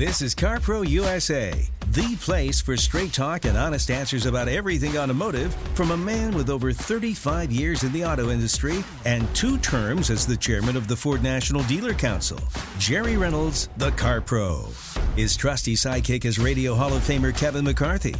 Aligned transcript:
This 0.00 0.22
is 0.22 0.34
CarPro 0.34 0.88
USA, 0.88 1.52
the 1.90 2.16
place 2.22 2.58
for 2.58 2.74
straight 2.78 3.12
talk 3.12 3.44
and 3.44 3.54
honest 3.54 3.90
answers 3.90 4.24
about 4.24 4.48
everything 4.48 4.96
automotive 4.96 5.54
from 5.74 5.90
a 5.90 5.96
man 5.98 6.34
with 6.34 6.48
over 6.48 6.72
35 6.72 7.52
years 7.52 7.82
in 7.82 7.92
the 7.92 8.06
auto 8.06 8.30
industry 8.30 8.82
and 9.04 9.28
two 9.34 9.58
terms 9.58 10.08
as 10.08 10.26
the 10.26 10.38
chairman 10.38 10.74
of 10.74 10.88
the 10.88 10.96
Ford 10.96 11.22
National 11.22 11.62
Dealer 11.64 11.92
Council, 11.92 12.40
Jerry 12.78 13.18
Reynolds, 13.18 13.68
the 13.76 13.90
Car 13.90 14.22
Pro. 14.22 14.68
His 15.16 15.36
trusty 15.36 15.74
sidekick 15.74 16.24
is 16.24 16.38
Radio 16.38 16.74
Hall 16.74 16.94
of 16.94 17.02
Famer 17.02 17.36
Kevin 17.36 17.66
McCarthy. 17.66 18.16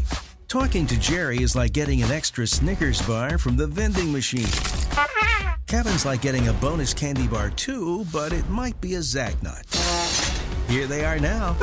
Talking 0.49 0.87
to 0.87 1.01
Jerry 1.01 1.39
is 1.39 1.57
like 1.57 1.73
getting 1.73 2.03
an 2.03 2.11
extra 2.11 2.47
Snickers 2.47 3.01
bar 3.01 3.39
from 3.39 3.57
the 3.57 3.67
vending 3.67 4.13
machine. 4.13 4.53
Kevin's 5.67 6.05
like 6.05 6.21
getting 6.21 6.49
a 6.49 6.53
bonus 6.53 6.93
candy 6.93 7.27
bar 7.27 7.49
too, 7.49 8.05
but 8.13 8.35
it 8.35 8.47
might 8.51 8.79
be 8.83 8.97
a 8.97 8.99
Zagnut. 8.99 9.80
Here 10.71 10.87
they 10.87 11.05
are 11.05 11.19
now 11.19 11.57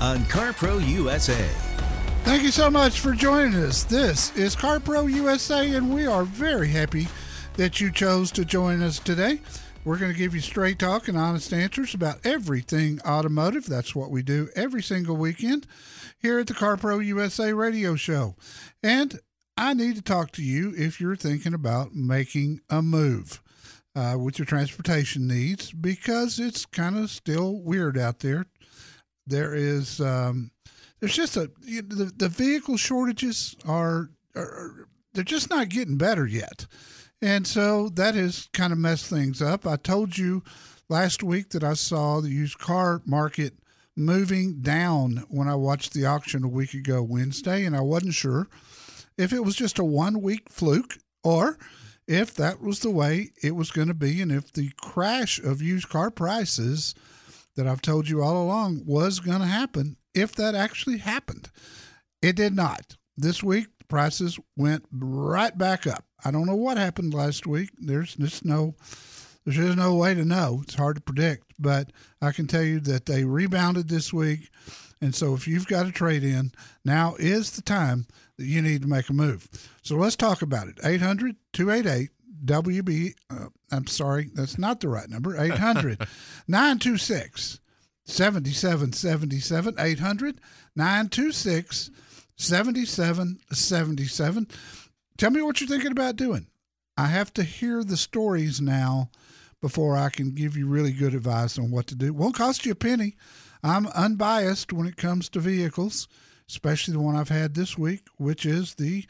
on 0.00 0.18
CarPro 0.24 0.84
USA. 0.84 1.48
Thank 2.24 2.42
you 2.42 2.50
so 2.50 2.72
much 2.72 2.98
for 2.98 3.12
joining 3.12 3.54
us. 3.54 3.84
This 3.84 4.36
is 4.36 4.56
CarPro 4.56 5.08
USA, 5.14 5.72
and 5.76 5.94
we 5.94 6.06
are 6.06 6.24
very 6.24 6.66
happy 6.66 7.06
that 7.54 7.80
you 7.80 7.92
chose 7.92 8.32
to 8.32 8.44
join 8.44 8.82
us 8.82 8.98
today. 8.98 9.38
We're 9.84 9.96
going 9.96 10.10
to 10.10 10.18
give 10.18 10.34
you 10.34 10.40
straight 10.40 10.80
talk 10.80 11.06
and 11.06 11.16
honest 11.16 11.52
answers 11.52 11.94
about 11.94 12.26
everything 12.26 13.00
automotive. 13.06 13.66
That's 13.66 13.94
what 13.94 14.10
we 14.10 14.24
do 14.24 14.48
every 14.56 14.82
single 14.82 15.16
weekend 15.16 15.68
here 16.18 16.40
at 16.40 16.48
the 16.48 16.54
CarPro 16.54 17.04
USA 17.06 17.52
radio 17.52 17.94
show. 17.94 18.34
And 18.82 19.20
I 19.56 19.72
need 19.72 19.94
to 19.94 20.02
talk 20.02 20.32
to 20.32 20.42
you 20.42 20.74
if 20.76 21.00
you're 21.00 21.14
thinking 21.14 21.54
about 21.54 21.94
making 21.94 22.60
a 22.68 22.82
move 22.82 23.40
uh, 23.94 24.16
with 24.18 24.38
your 24.38 24.46
transportation 24.46 25.26
needs 25.26 25.72
because 25.72 26.38
it's 26.38 26.66
kind 26.66 26.96
of 26.96 27.10
still 27.10 27.60
weird 27.60 27.98
out 27.98 28.20
there. 28.20 28.46
There 29.26 29.54
is 29.54 30.00
um, 30.00 30.50
there's 31.00 31.14
just 31.14 31.36
a 31.36 31.50
the, 31.60 32.12
the 32.16 32.28
vehicle 32.28 32.76
shortages 32.76 33.56
are, 33.66 34.10
are 34.34 34.88
they're 35.12 35.24
just 35.24 35.50
not 35.50 35.68
getting 35.68 35.96
better 35.96 36.26
yet, 36.26 36.66
and 37.20 37.46
so 37.46 37.88
that 37.90 38.14
has 38.14 38.48
kind 38.52 38.72
of 38.72 38.78
messed 38.78 39.06
things 39.06 39.40
up. 39.40 39.66
I 39.66 39.76
told 39.76 40.18
you 40.18 40.42
last 40.88 41.22
week 41.22 41.50
that 41.50 41.64
I 41.64 41.74
saw 41.74 42.20
the 42.20 42.30
used 42.30 42.58
car 42.58 43.02
market 43.06 43.54
moving 43.94 44.60
down 44.60 45.24
when 45.28 45.48
I 45.48 45.54
watched 45.54 45.92
the 45.92 46.06
auction 46.06 46.44
a 46.44 46.48
week 46.48 46.74
ago 46.74 47.02
Wednesday, 47.02 47.64
and 47.64 47.76
I 47.76 47.80
wasn't 47.80 48.14
sure 48.14 48.48
if 49.18 49.32
it 49.32 49.44
was 49.44 49.54
just 49.54 49.78
a 49.78 49.84
one 49.84 50.20
week 50.20 50.48
fluke 50.48 50.98
or 51.22 51.58
if 52.06 52.34
that 52.34 52.60
was 52.60 52.80
the 52.80 52.90
way 52.90 53.30
it 53.42 53.54
was 53.54 53.70
going 53.70 53.88
to 53.88 53.94
be 53.94 54.20
and 54.20 54.32
if 54.32 54.52
the 54.52 54.70
crash 54.80 55.38
of 55.38 55.62
used 55.62 55.88
car 55.88 56.10
prices 56.10 56.94
that 57.56 57.66
I've 57.66 57.82
told 57.82 58.08
you 58.08 58.22
all 58.22 58.42
along 58.42 58.82
was 58.86 59.20
going 59.20 59.40
to 59.40 59.46
happen, 59.46 59.96
if 60.14 60.34
that 60.36 60.54
actually 60.54 60.98
happened. 60.98 61.50
It 62.20 62.36
did 62.36 62.54
not. 62.54 62.96
This 63.16 63.42
week, 63.42 63.66
prices 63.88 64.38
went 64.56 64.86
right 64.92 65.56
back 65.56 65.86
up. 65.86 66.04
I 66.24 66.30
don't 66.30 66.46
know 66.46 66.54
what 66.54 66.76
happened 66.76 67.12
last 67.12 67.46
week. 67.46 67.70
There's 67.78 68.14
just 68.14 68.44
no 68.44 68.74
there's 69.44 69.56
just 69.56 69.76
no 69.76 69.96
way 69.96 70.14
to 70.14 70.24
know. 70.24 70.60
It's 70.62 70.76
hard 70.76 70.96
to 70.96 71.02
predict, 71.02 71.52
but 71.58 71.90
I 72.20 72.30
can 72.30 72.46
tell 72.46 72.62
you 72.62 72.78
that 72.80 73.06
they 73.06 73.24
rebounded 73.24 73.88
this 73.88 74.12
week. 74.12 74.48
And 75.00 75.14
so 75.14 75.34
if 75.34 75.48
you've 75.48 75.66
got 75.66 75.86
a 75.86 75.92
trade 75.92 76.22
in, 76.22 76.52
now 76.84 77.16
is 77.18 77.50
the 77.50 77.62
time 77.62 78.06
you 78.42 78.62
need 78.62 78.82
to 78.82 78.88
make 78.88 79.08
a 79.08 79.12
move. 79.12 79.48
So 79.82 79.96
let's 79.96 80.16
talk 80.16 80.42
about 80.42 80.68
it. 80.68 80.78
800 80.84 81.36
288 81.52 82.10
WB. 82.44 83.14
Uh, 83.30 83.46
I'm 83.70 83.86
sorry, 83.86 84.30
that's 84.34 84.58
not 84.58 84.80
the 84.80 84.88
right 84.88 85.08
number. 85.08 85.40
800 85.40 86.00
926 86.48 87.60
7777. 88.04 89.74
800 89.78 90.40
926 90.76 91.90
7777. 92.36 94.48
Tell 95.18 95.30
me 95.30 95.42
what 95.42 95.60
you're 95.60 95.68
thinking 95.68 95.92
about 95.92 96.16
doing. 96.16 96.46
I 96.96 97.06
have 97.06 97.32
to 97.34 97.42
hear 97.42 97.84
the 97.84 97.96
stories 97.96 98.60
now 98.60 99.10
before 99.60 99.96
I 99.96 100.10
can 100.10 100.34
give 100.34 100.56
you 100.56 100.66
really 100.66 100.92
good 100.92 101.14
advice 101.14 101.58
on 101.58 101.70
what 101.70 101.86
to 101.88 101.94
do. 101.94 102.12
Won't 102.12 102.34
cost 102.34 102.66
you 102.66 102.72
a 102.72 102.74
penny. 102.74 103.16
I'm 103.62 103.86
unbiased 103.88 104.72
when 104.72 104.88
it 104.88 104.96
comes 104.96 105.28
to 105.30 105.40
vehicles 105.40 106.08
especially 106.48 106.94
the 106.94 107.00
one 107.00 107.16
I've 107.16 107.28
had 107.28 107.54
this 107.54 107.76
week, 107.78 108.06
which 108.16 108.46
is 108.46 108.74
the 108.74 109.04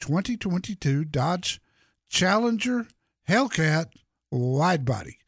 2022 0.00 1.04
Dodge 1.04 1.60
Challenger 2.08 2.86
Hellcat 3.28 3.86
wide 4.30 4.84
body. 4.84 5.18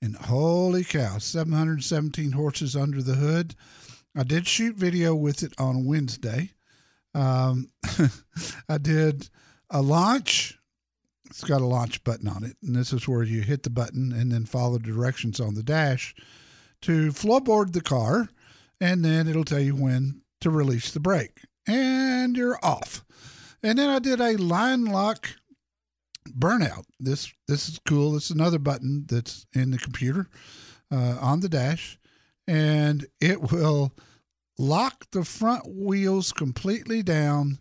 And 0.00 0.16
holy 0.16 0.84
cow, 0.84 1.18
717 1.18 2.32
horses 2.32 2.76
under 2.76 3.02
the 3.02 3.14
hood. 3.14 3.54
I 4.16 4.22
did 4.22 4.46
shoot 4.46 4.76
video 4.76 5.14
with 5.14 5.42
it 5.42 5.54
on 5.58 5.84
Wednesday. 5.84 6.52
Um, 7.14 7.70
I 8.68 8.78
did 8.78 9.28
a 9.70 9.82
launch. 9.82 10.58
It's 11.26 11.44
got 11.44 11.60
a 11.60 11.66
launch 11.66 12.04
button 12.04 12.28
on 12.28 12.44
it, 12.44 12.56
and 12.62 12.74
this 12.74 12.92
is 12.92 13.06
where 13.06 13.22
you 13.22 13.42
hit 13.42 13.64
the 13.64 13.70
button 13.70 14.12
and 14.12 14.32
then 14.32 14.46
follow 14.46 14.78
the 14.78 14.92
directions 14.92 15.40
on 15.40 15.54
the 15.54 15.62
dash 15.62 16.14
to 16.82 17.08
floorboard 17.12 17.72
the 17.72 17.80
car, 17.80 18.28
and 18.80 19.04
then 19.04 19.28
it'll 19.28 19.44
tell 19.44 19.60
you 19.60 19.74
when 19.74 20.22
to 20.40 20.50
release 20.50 20.90
the 20.90 21.00
brake. 21.00 21.40
And 21.66 22.36
you're 22.36 22.58
off. 22.62 23.04
And 23.62 23.78
then 23.78 23.90
I 23.90 23.98
did 23.98 24.20
a 24.20 24.36
line 24.36 24.84
lock 24.84 25.28
burnout. 26.28 26.84
This 27.00 27.32
this 27.46 27.68
is 27.68 27.80
cool. 27.86 28.12
This 28.12 28.26
is 28.26 28.30
another 28.30 28.58
button 28.58 29.04
that's 29.08 29.46
in 29.52 29.70
the 29.70 29.78
computer 29.78 30.28
uh, 30.90 31.18
on 31.20 31.40
the 31.40 31.48
dash, 31.48 31.98
and 32.46 33.06
it 33.20 33.50
will 33.52 33.92
lock 34.58 35.10
the 35.10 35.24
front 35.24 35.64
wheels 35.66 36.32
completely 36.32 37.02
down 37.02 37.58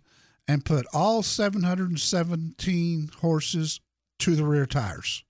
and 0.48 0.66
put 0.66 0.86
all 0.94 1.24
717 1.24 3.12
horses 3.20 3.82
to 4.20 4.36
the 4.36 4.46
rear 4.46 4.66
tires 4.66 5.24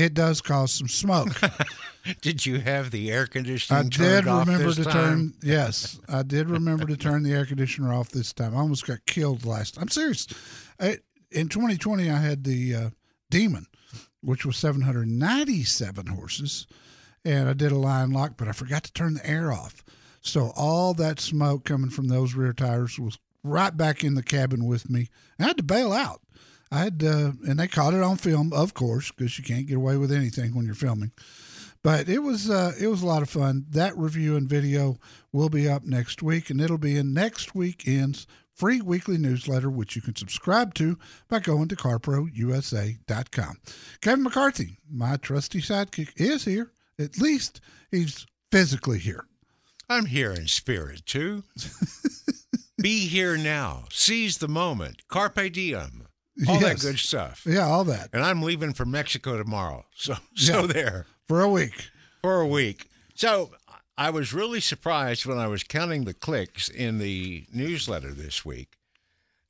it 0.00 0.14
does 0.14 0.40
cause 0.40 0.72
some 0.72 0.88
smoke. 0.88 1.40
did 2.22 2.46
you 2.46 2.60
have 2.60 2.90
the 2.90 3.10
air 3.10 3.26
conditioning? 3.26 3.86
I 3.86 3.88
did 3.88 4.24
remember 4.24 4.72
to 4.72 4.84
time? 4.84 4.92
turn. 4.92 5.34
Yes, 5.42 6.00
I 6.08 6.22
did 6.22 6.48
remember 6.48 6.86
to 6.86 6.96
turn 6.96 7.22
the 7.22 7.32
air 7.32 7.44
conditioner 7.44 7.92
off 7.92 8.10
this 8.10 8.32
time. 8.32 8.54
I 8.54 8.60
almost 8.60 8.86
got 8.86 9.04
killed 9.06 9.44
last. 9.44 9.78
I'm 9.78 9.88
serious. 9.88 10.26
I, 10.80 10.98
in 11.30 11.48
2020, 11.48 12.10
I 12.10 12.16
had 12.16 12.44
the 12.44 12.74
uh, 12.74 12.90
Demon, 13.30 13.66
which 14.22 14.44
was 14.44 14.56
797 14.56 16.06
horses, 16.06 16.66
and 17.24 17.48
I 17.48 17.52
did 17.52 17.72
a 17.72 17.78
line 17.78 18.10
lock, 18.10 18.32
but 18.36 18.48
I 18.48 18.52
forgot 18.52 18.84
to 18.84 18.92
turn 18.92 19.14
the 19.14 19.26
air 19.28 19.52
off. 19.52 19.84
So 20.22 20.52
all 20.56 20.94
that 20.94 21.20
smoke 21.20 21.64
coming 21.64 21.90
from 21.90 22.08
those 22.08 22.34
rear 22.34 22.52
tires 22.52 22.98
was 22.98 23.18
right 23.42 23.74
back 23.74 24.04
in 24.04 24.14
the 24.14 24.22
cabin 24.22 24.66
with 24.66 24.90
me. 24.90 25.08
I 25.38 25.44
had 25.44 25.56
to 25.58 25.62
bail 25.62 25.92
out. 25.92 26.20
I 26.70 26.78
had, 26.84 27.02
uh, 27.02 27.32
and 27.46 27.58
they 27.58 27.66
caught 27.66 27.94
it 27.94 28.02
on 28.02 28.16
film, 28.16 28.52
of 28.52 28.74
course, 28.74 29.10
because 29.10 29.38
you 29.38 29.44
can't 29.44 29.66
get 29.66 29.76
away 29.76 29.96
with 29.96 30.12
anything 30.12 30.54
when 30.54 30.66
you're 30.66 30.74
filming. 30.74 31.12
But 31.82 32.08
it 32.08 32.18
was 32.18 32.50
uh, 32.50 32.72
it 32.78 32.88
was 32.88 33.02
a 33.02 33.06
lot 33.06 33.22
of 33.22 33.30
fun. 33.30 33.66
That 33.70 33.96
review 33.96 34.36
and 34.36 34.48
video 34.48 34.98
will 35.32 35.48
be 35.48 35.68
up 35.68 35.84
next 35.84 36.22
week, 36.22 36.50
and 36.50 36.60
it'll 36.60 36.78
be 36.78 36.96
in 36.96 37.14
next 37.14 37.54
weekend's 37.54 38.26
free 38.54 38.82
weekly 38.82 39.16
newsletter, 39.16 39.70
which 39.70 39.96
you 39.96 40.02
can 40.02 40.14
subscribe 40.14 40.74
to 40.74 40.98
by 41.28 41.38
going 41.38 41.68
to 41.68 41.76
carprousa.com. 41.76 43.56
Kevin 44.02 44.22
McCarthy, 44.22 44.78
my 44.90 45.16
trusty 45.16 45.62
sidekick, 45.62 46.10
is 46.16 46.44
here. 46.44 46.70
At 46.98 47.18
least 47.18 47.62
he's 47.90 48.26
physically 48.52 48.98
here. 48.98 49.24
I'm 49.88 50.04
here 50.04 50.32
in 50.32 50.46
spirit 50.46 51.06
too. 51.06 51.44
Be 52.82 53.06
here 53.06 53.36
now. 53.38 53.84
Seize 53.90 54.38
the 54.38 54.48
moment. 54.48 55.08
Carpe 55.08 55.50
diem. 55.52 55.99
All 56.48 56.58
that 56.60 56.80
good 56.80 56.98
stuff. 56.98 57.42
Yeah, 57.46 57.66
all 57.66 57.84
that 57.84 58.10
And 58.12 58.24
I'm 58.24 58.42
leaving 58.42 58.72
for 58.72 58.84
Mexico 58.84 59.36
tomorrow. 59.36 59.84
So 59.94 60.14
so 60.34 60.60
Yeah. 60.62 60.66
there 60.66 61.06
for 61.28 61.40
a 61.42 61.48
week. 61.48 61.90
for 62.22 62.40
a 62.40 62.46
week. 62.46 62.88
So 63.14 63.52
I 63.98 64.10
was 64.10 64.32
really 64.32 64.60
surprised 64.60 65.26
when 65.26 65.38
I 65.38 65.46
was 65.46 65.62
counting 65.62 66.04
the 66.04 66.14
clicks 66.14 66.68
in 66.70 66.98
the 66.98 67.44
newsletter 67.52 68.12
this 68.14 68.44
week. 68.44 68.78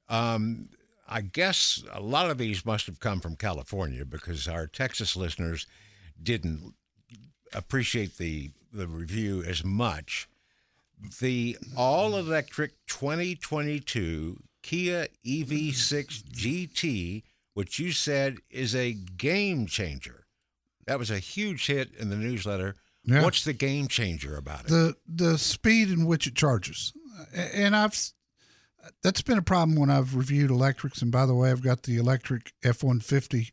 Um, 0.08 0.70
I 1.08 1.20
guess 1.20 1.82
a 1.92 2.00
lot 2.00 2.30
of 2.30 2.38
these 2.38 2.64
must 2.66 2.86
have 2.86 2.98
come 3.00 3.20
from 3.20 3.36
California 3.36 4.04
because 4.04 4.48
our 4.48 4.66
Texas 4.66 5.16
listeners 5.16 5.66
didn't 6.20 6.74
appreciate 7.52 8.16
the 8.18 8.50
the 8.72 8.86
review 8.86 9.42
as 9.44 9.64
much. 9.64 10.28
The 11.20 11.56
all 11.76 12.16
electric 12.16 12.72
2022 12.86 14.42
Kia 14.62 15.08
E 15.24 15.44
EV6 15.44 16.22
GT, 16.32 17.22
which 17.54 17.78
you 17.78 17.92
said 17.92 18.38
is 18.50 18.74
a 18.74 18.92
game 18.92 19.66
changer. 19.66 20.26
That 20.86 20.98
was 20.98 21.10
a 21.10 21.18
huge 21.18 21.66
hit 21.66 21.94
in 21.98 22.10
the 22.10 22.16
newsletter. 22.16 22.76
Yeah. 23.04 23.22
What's 23.22 23.44
the 23.44 23.52
game 23.52 23.88
changer 23.88 24.36
about 24.36 24.66
it? 24.66 24.68
the 24.68 24.96
the 25.06 25.38
speed 25.38 25.90
in 25.90 26.04
which 26.04 26.26
it 26.26 26.34
charges 26.34 26.92
and 27.34 27.74
i've 27.74 27.98
that's 29.02 29.22
been 29.22 29.38
a 29.38 29.42
problem 29.42 29.78
when 29.78 29.88
i've 29.88 30.14
reviewed 30.14 30.50
electrics 30.50 31.00
and 31.00 31.10
by 31.10 31.24
the 31.24 31.34
way 31.34 31.50
i've 31.50 31.62
got 31.62 31.84
the 31.84 31.96
electric 31.96 32.52
f-150 32.62 33.52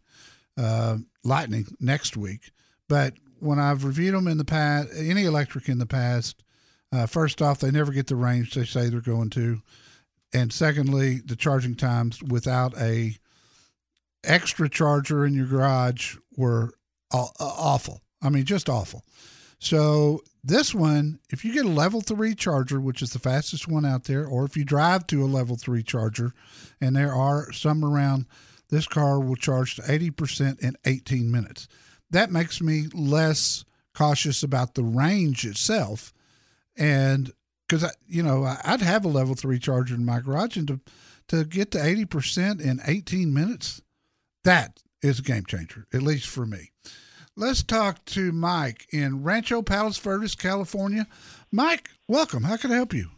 uh, 0.57 0.97
lightning 1.23 1.65
next 1.79 2.17
week 2.17 2.51
but 2.89 3.13
when 3.39 3.57
i've 3.57 3.85
reviewed 3.85 4.13
them 4.13 4.27
in 4.27 4.37
the 4.37 4.45
past 4.45 4.89
any 4.97 5.23
electric 5.23 5.69
in 5.69 5.79
the 5.79 5.85
past 5.85 6.43
uh, 6.91 7.05
first 7.05 7.41
off 7.41 7.59
they 7.59 7.71
never 7.71 7.91
get 7.93 8.07
the 8.07 8.15
range 8.15 8.53
they 8.53 8.65
say 8.65 8.89
they're 8.89 8.99
going 8.99 9.29
to 9.29 9.61
and 10.33 10.51
secondly 10.51 11.21
the 11.25 11.35
charging 11.35 11.75
times 11.75 12.21
without 12.23 12.77
a 12.77 13.17
extra 14.23 14.67
charger 14.69 15.25
in 15.25 15.33
your 15.33 15.45
garage 15.45 16.17
were 16.35 16.73
uh, 17.13 17.27
awful 17.39 18.01
i 18.21 18.29
mean 18.29 18.43
just 18.43 18.69
awful 18.69 19.03
so 19.59 20.21
this 20.43 20.73
one, 20.73 21.19
if 21.29 21.43
you 21.43 21.53
get 21.53 21.65
a 21.65 21.69
level 21.69 22.01
three 22.01 22.35
charger, 22.35 22.79
which 22.79 23.01
is 23.01 23.11
the 23.11 23.19
fastest 23.19 23.67
one 23.67 23.85
out 23.85 24.05
there, 24.05 24.25
or 24.25 24.45
if 24.45 24.55
you 24.55 24.63
drive 24.63 25.07
to 25.07 25.23
a 25.23 25.25
level 25.25 25.55
three 25.55 25.83
charger, 25.83 26.33
and 26.79 26.95
there 26.95 27.13
are 27.13 27.51
some 27.51 27.83
around, 27.83 28.27
this 28.69 28.87
car 28.87 29.19
will 29.19 29.35
charge 29.35 29.75
to 29.75 29.81
80% 29.81 30.59
in 30.59 30.75
18 30.85 31.31
minutes. 31.31 31.67
That 32.09 32.31
makes 32.31 32.61
me 32.61 32.85
less 32.93 33.65
cautious 33.93 34.43
about 34.43 34.75
the 34.75 34.83
range 34.83 35.45
itself. 35.45 36.13
And 36.77 37.31
because, 37.67 37.85
you 38.07 38.23
know, 38.23 38.43
I- 38.43 38.61
I'd 38.63 38.81
have 38.81 39.03
a 39.05 39.09
level 39.09 39.35
three 39.35 39.59
charger 39.59 39.95
in 39.95 40.05
my 40.05 40.19
garage, 40.19 40.57
and 40.57 40.67
to, 40.67 40.79
to 41.29 41.43
get 41.43 41.71
to 41.71 41.77
80% 41.79 42.61
in 42.61 42.79
18 42.85 43.33
minutes, 43.33 43.81
that 44.43 44.81
is 45.01 45.19
a 45.19 45.23
game 45.23 45.45
changer, 45.45 45.85
at 45.93 46.01
least 46.01 46.27
for 46.27 46.45
me. 46.45 46.71
Let's 47.35 47.61
talk 47.61 48.03
to 48.05 48.31
Mike 48.31 48.87
in 48.91 49.23
Rancho 49.23 49.61
Palos 49.61 49.97
Verdes, 49.99 50.33
California. 50.35 51.05
Mike, 51.51 51.89
welcome. 52.07 52.43
How 52.43 52.57
can 52.57 52.71
I 52.71 52.75
help 52.75 52.93
you? 52.93 53.09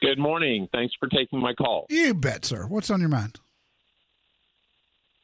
Good 0.00 0.18
morning. 0.18 0.68
Thanks 0.72 0.94
for 1.00 1.08
taking 1.08 1.40
my 1.40 1.54
call. 1.54 1.86
You 1.90 2.14
bet, 2.14 2.44
sir. 2.44 2.66
What's 2.66 2.90
on 2.90 3.00
your 3.00 3.08
mind? 3.08 3.40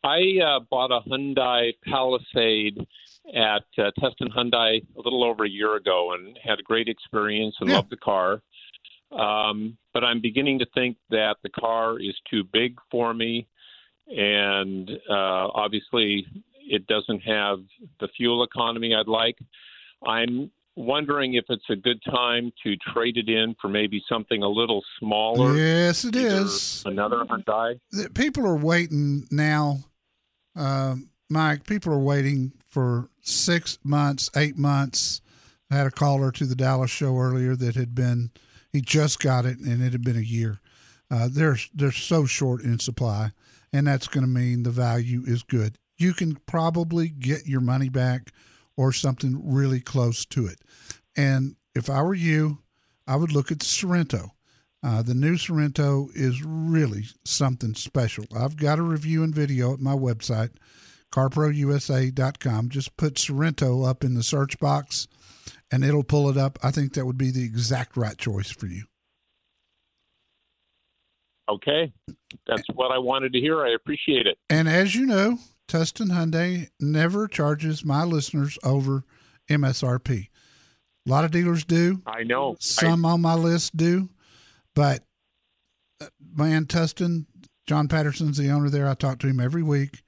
I 0.02 0.38
uh, 0.44 0.60
bought 0.68 0.90
a 0.90 1.08
Hyundai 1.08 1.74
Palisade 1.84 2.84
at 3.34 3.64
uh, 3.78 3.90
Tustin 3.98 4.28
Hyundai 4.36 4.82
a 4.96 5.00
little 5.00 5.24
over 5.24 5.44
a 5.44 5.48
year 5.48 5.76
ago 5.76 6.12
and 6.12 6.38
had 6.42 6.58
a 6.58 6.62
great 6.62 6.88
experience 6.88 7.54
and 7.60 7.70
Yeah. 7.70 7.76
loved 7.76 7.90
the 7.90 7.96
car. 7.96 8.42
Um, 9.12 9.76
but 9.92 10.02
I'm 10.04 10.20
beginning 10.20 10.58
to 10.58 10.66
think 10.74 10.96
that 11.10 11.36
the 11.42 11.48
car 11.50 11.98
is 12.00 12.14
too 12.28 12.42
big 12.52 12.76
for 12.90 13.14
me, 13.14 13.46
and 14.08 14.90
uh, 15.08 15.48
obviously 15.54 16.26
it 16.68 16.86
doesn't 16.86 17.20
have 17.20 17.58
the 18.00 18.08
fuel 18.16 18.42
economy 18.42 18.94
I'd 18.94 19.06
like. 19.08 19.38
I'm 20.06 20.50
wondering 20.76 21.34
if 21.34 21.44
it's 21.48 21.68
a 21.70 21.76
good 21.76 22.02
time 22.04 22.50
to 22.64 22.74
trade 22.92 23.16
it 23.16 23.28
in 23.28 23.54
for 23.60 23.68
maybe 23.68 24.02
something 24.08 24.42
a 24.42 24.48
little 24.48 24.82
smaller. 24.98 25.54
yes, 25.56 26.04
it 26.04 26.16
is. 26.16 26.82
Another 26.84 27.24
Hyundai. 27.24 27.78
People 28.14 28.44
are 28.46 28.56
waiting 28.56 29.26
now, 29.30 29.78
um, 30.56 31.08
Mike. 31.28 31.66
People 31.66 31.92
are 31.92 31.98
waiting 31.98 32.52
for 32.68 33.10
six 33.22 33.78
months, 33.82 34.30
eight 34.36 34.56
months. 34.56 35.20
I 35.70 35.76
had 35.76 35.86
a 35.86 35.90
caller 35.90 36.30
to 36.32 36.44
the 36.44 36.54
Dallas 36.54 36.90
show 36.90 37.16
earlier 37.16 37.56
that 37.56 37.74
had 37.74 37.94
been, 37.94 38.30
he 38.72 38.80
just 38.80 39.20
got 39.20 39.46
it, 39.46 39.58
and 39.58 39.82
it 39.82 39.92
had 39.92 40.04
been 40.04 40.16
a 40.16 40.20
year. 40.20 40.60
Uh, 41.10 41.28
they're 41.30 41.58
they're 41.74 41.92
so 41.92 42.24
short 42.24 42.62
in 42.62 42.78
supply, 42.78 43.30
and 43.72 43.86
that's 43.86 44.08
going 44.08 44.24
to 44.24 44.30
mean 44.30 44.62
the 44.62 44.70
value 44.70 45.22
is 45.26 45.42
good. 45.42 45.78
You 45.96 46.12
can 46.12 46.36
probably 46.46 47.08
get 47.08 47.46
your 47.46 47.60
money 47.60 47.88
back 47.88 48.32
or 48.76 48.92
something 48.92 49.40
really 49.44 49.80
close 49.80 50.24
to 50.26 50.46
it. 50.46 50.60
And 51.16 51.56
if 51.74 51.88
I 51.88 52.02
were 52.02 52.14
you, 52.14 52.58
I 53.06 53.16
would 53.16 53.32
look 53.32 53.52
at 53.52 53.58
Sorento. 53.58 54.30
Uh, 54.82 55.02
the 55.02 55.14
new 55.14 55.36
Sorento 55.36 56.08
is 56.14 56.42
really 56.42 57.04
something 57.24 57.74
special. 57.74 58.24
I've 58.36 58.56
got 58.56 58.78
a 58.78 58.82
review 58.82 59.22
and 59.22 59.34
video 59.34 59.72
at 59.72 59.80
my 59.80 59.94
website, 59.94 60.50
carprousa.com. 61.14 62.68
Just 62.70 62.96
put 62.96 63.14
Sorento 63.14 63.88
up 63.88 64.02
in 64.02 64.14
the 64.14 64.22
search 64.22 64.58
box 64.58 65.06
and 65.70 65.84
it'll 65.84 66.02
pull 66.02 66.28
it 66.28 66.36
up. 66.36 66.58
I 66.62 66.72
think 66.72 66.94
that 66.94 67.06
would 67.06 67.18
be 67.18 67.30
the 67.30 67.44
exact 67.44 67.96
right 67.96 68.18
choice 68.18 68.50
for 68.50 68.66
you. 68.66 68.84
Okay, 71.48 71.92
that's 72.46 72.62
what 72.72 72.90
I 72.90 72.98
wanted 72.98 73.34
to 73.34 73.40
hear. 73.40 73.64
I 73.64 73.74
appreciate 73.74 74.26
it. 74.26 74.38
And 74.48 74.66
as 74.66 74.94
you 74.94 75.04
know, 75.04 75.38
Tustin 75.68 76.10
Hyundai 76.10 76.68
never 76.80 77.28
charges 77.28 77.84
my 77.84 78.02
listeners 78.02 78.58
over 78.64 79.04
MSRP. 79.50 80.28
A 81.06 81.10
lot 81.10 81.26
of 81.26 81.30
dealers 81.30 81.64
do. 81.64 82.00
I 82.06 82.22
know. 82.24 82.52
I, 82.52 82.56
Some 82.60 83.04
on 83.04 83.20
my 83.20 83.34
list 83.34 83.76
do, 83.76 84.08
but 84.74 85.04
uh, 86.00 86.06
man, 86.34 86.64
Tustin, 86.64 87.26
John 87.66 87.88
Patterson's 87.88 88.38
the 88.38 88.50
owner 88.50 88.70
there. 88.70 88.88
I 88.88 88.94
talk 88.94 89.18
to 89.18 89.26
him 89.26 89.38
every 89.38 89.62
week. 89.62 90.02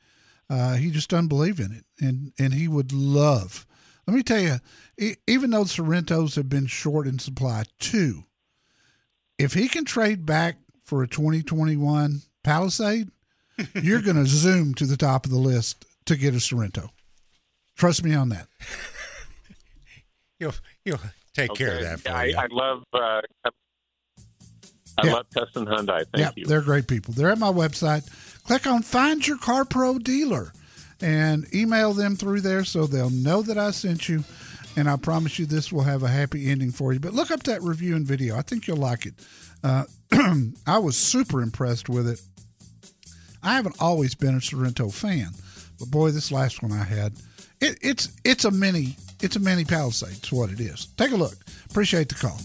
Uh, 0.48 0.74
he 0.76 0.90
just 0.90 1.10
doesn't 1.10 1.28
believe 1.28 1.58
in 1.58 1.72
it, 1.72 1.84
and 2.04 2.32
and 2.38 2.54
he 2.54 2.68
would 2.68 2.92
love. 2.92 3.66
Let 4.06 4.14
me 4.14 4.22
tell 4.22 4.40
you, 4.40 4.56
e- 4.98 5.16
even 5.26 5.50
though 5.50 5.64
Sorentos 5.64 6.36
have 6.36 6.48
been 6.48 6.66
short 6.66 7.06
in 7.08 7.18
supply 7.18 7.64
too, 7.80 8.24
if 9.38 9.54
he 9.54 9.68
can 9.68 9.84
trade 9.84 10.24
back 10.24 10.58
for 10.84 11.02
a 11.02 11.08
2021 11.08 12.22
Palisade, 12.44 13.10
you're 13.74 14.00
going 14.02 14.16
to 14.16 14.26
zoom 14.26 14.74
to 14.74 14.86
the 14.86 14.96
top 14.96 15.24
of 15.24 15.32
the 15.32 15.38
list 15.38 15.84
to 16.04 16.14
get 16.16 16.34
a 16.34 16.36
Sorento. 16.36 16.90
Trust 17.76 18.04
me 18.04 18.14
on 18.14 18.28
that. 18.28 18.46
You'll 20.38 20.52
you'll 20.84 21.00
take 21.32 21.54
care 21.54 21.76
of 21.76 21.82
that 21.82 22.00
for 22.00 22.10
I, 22.10 22.24
you. 22.26 22.36
I 22.36 22.46
love. 22.50 22.82
Uh, 22.92 23.20
I 24.98 25.06
Yeah. 25.06 25.12
love 25.14 25.26
Tustin 25.34 25.66
Hyundai. 25.66 26.04
Thank 26.12 26.16
yeah, 26.18 26.30
you. 26.36 26.44
they're 26.46 26.60
great 26.60 26.86
people. 26.86 27.14
They're 27.14 27.30
at 27.30 27.38
my 27.38 27.50
website. 27.50 28.06
Click 28.46 28.66
on 28.68 28.82
Find 28.82 29.26
Your 29.26 29.38
Car 29.38 29.64
Pro 29.64 29.98
Dealer 29.98 30.52
and 31.00 31.52
email 31.52 31.92
them 31.92 32.14
through 32.14 32.42
there 32.42 32.64
so 32.64 32.86
they'll 32.86 33.10
know 33.10 33.42
that 33.42 33.58
I 33.58 33.72
sent 33.72 34.08
you. 34.08 34.22
And 34.76 34.88
I 34.88 34.96
promise 34.96 35.38
you 35.38 35.46
this 35.46 35.72
will 35.72 35.82
have 35.82 36.04
a 36.04 36.08
happy 36.08 36.48
ending 36.48 36.70
for 36.70 36.92
you. 36.92 37.00
But 37.00 37.12
look 37.12 37.32
up 37.32 37.42
that 37.44 37.62
review 37.62 37.96
and 37.96 38.06
video. 38.06 38.36
I 38.36 38.42
think 38.42 38.68
you'll 38.68 38.76
like 38.76 39.04
it. 39.04 39.14
Uh, 39.64 39.84
I 40.66 40.78
was 40.78 40.96
super 40.96 41.42
impressed 41.42 41.88
with 41.88 42.06
it. 42.06 42.20
I 43.42 43.54
haven't 43.54 43.76
always 43.80 44.14
been 44.14 44.36
a 44.36 44.38
Sorento 44.38 44.94
fan, 44.94 45.30
but 45.80 45.90
boy, 45.90 46.12
this 46.12 46.30
last 46.30 46.62
one 46.62 46.72
I 46.72 46.84
had, 46.84 47.14
it, 47.60 47.78
it's 47.80 48.12
it's 48.24 48.44
a 48.44 48.50
mini 48.50 48.96
it's 49.20 49.36
a 49.36 49.40
mini 49.40 49.64
Palisade. 49.64 50.18
It's 50.18 50.32
what 50.32 50.50
it 50.50 50.60
is. 50.60 50.86
Take 50.96 51.12
a 51.12 51.16
look. 51.16 51.36
Appreciate 51.70 52.08
the 52.08 52.16
call. 52.16 52.38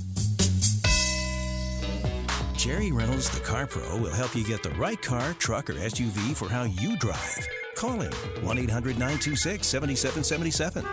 Jerry 2.61 2.91
Reynolds, 2.91 3.27
the 3.31 3.39
Car 3.39 3.65
Pro, 3.65 3.97
will 3.97 4.11
help 4.11 4.35
you 4.35 4.43
get 4.43 4.61
the 4.61 4.69
right 4.71 5.01
car, 5.01 5.33
truck, 5.39 5.67
or 5.71 5.73
SUV 5.73 6.35
for 6.35 6.47
how 6.47 6.61
you 6.61 6.95
drive. 6.95 7.47
Call 7.73 7.99
him 7.99 8.11
1 8.43 8.57
800 8.59 8.99
926 8.99 9.65
7777. 9.65 10.85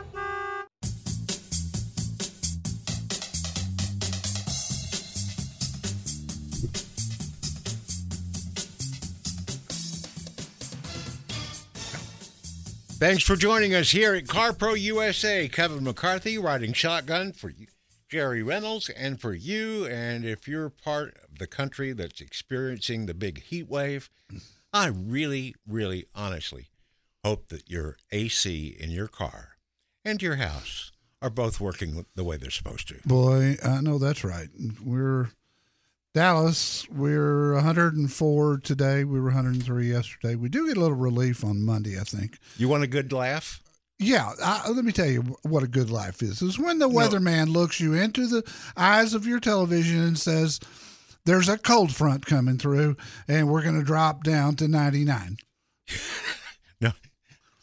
Thanks 12.99 13.23
for 13.23 13.37
joining 13.37 13.75
us 13.75 13.91
here 13.91 14.15
at 14.15 14.25
CarPro 14.25 14.81
USA. 14.81 15.47
Kevin 15.49 15.85
McCarthy 15.85 16.39
riding 16.39 16.73
shotgun 16.73 17.33
for 17.33 17.53
Jerry 18.09 18.43
Reynolds 18.43 18.89
and 18.89 19.21
for 19.21 19.35
you. 19.35 19.85
And 19.85 20.25
if 20.25 20.49
you're 20.49 20.71
part 20.71 21.15
the 21.39 21.47
country 21.47 21.93
that's 21.93 22.21
experiencing 22.21 23.07
the 23.07 23.15
big 23.15 23.43
heat 23.43 23.69
wave, 23.69 24.11
I 24.73 24.89
really, 24.89 25.55
really 25.67 26.07
honestly 26.15 26.69
hope 27.25 27.49
that 27.49 27.69
your 27.69 27.97
AC 28.13 28.77
in 28.79 28.91
your 28.91 29.09
car 29.09 29.57
and 30.05 30.23
your 30.23 30.37
house 30.37 30.93
are 31.21 31.31
both 31.31 31.61
working 31.61 32.07
the 32.15 32.25
way 32.25 32.37
they're 32.37 32.51
supposed 32.51 32.89
to. 32.89 33.01
Boy, 33.05 33.57
I 33.65 33.81
know 33.81 33.99
that's 33.99 34.25
right. 34.25 34.49
We're 34.85 35.31
Dallas. 36.15 36.89
We're 36.91 37.55
104 37.55 38.59
today. 38.59 39.05
We 39.05 39.21
were 39.21 39.27
103 39.27 39.91
yesterday. 39.91 40.35
We 40.35 40.49
do 40.49 40.67
get 40.67 40.77
a 40.77 40.81
little 40.81 40.97
relief 40.97 41.45
on 41.45 41.65
Monday, 41.65 41.99
I 41.99 42.05
think. 42.05 42.39
You 42.57 42.69
want 42.69 42.85
a 42.85 42.89
good 42.89 43.13
laugh? 43.13 43.63
Yeah, 43.99 44.33
I, 44.43 44.71
let 44.71 44.85
me 44.85 44.93
tell 44.93 45.07
you 45.09 45.23
what 45.43 45.65
a 45.65 45.69
good 45.69 45.91
life 45.91 46.23
is. 46.23 46.41
Is 46.41 46.59
when 46.59 46.79
the 46.79 46.89
weatherman 46.89 47.53
looks 47.53 47.81
you 47.81 47.95
into 47.95 48.29
the 48.29 48.49
eyes 48.77 49.13
of 49.13 49.27
your 49.27 49.41
television 49.41 50.01
and 50.01 50.19
says, 50.19 50.61
"There's 51.29 51.49
a 51.49 51.59
cold 51.59 51.95
front 51.95 52.25
coming 52.27 52.57
through, 52.59 52.97
and 53.29 53.49
we're 53.51 53.63
going 53.63 53.79
to 53.79 53.85
drop 53.85 54.25
down 54.25 54.57
to 54.57 54.67
99." 54.67 55.37
No. 56.81 56.93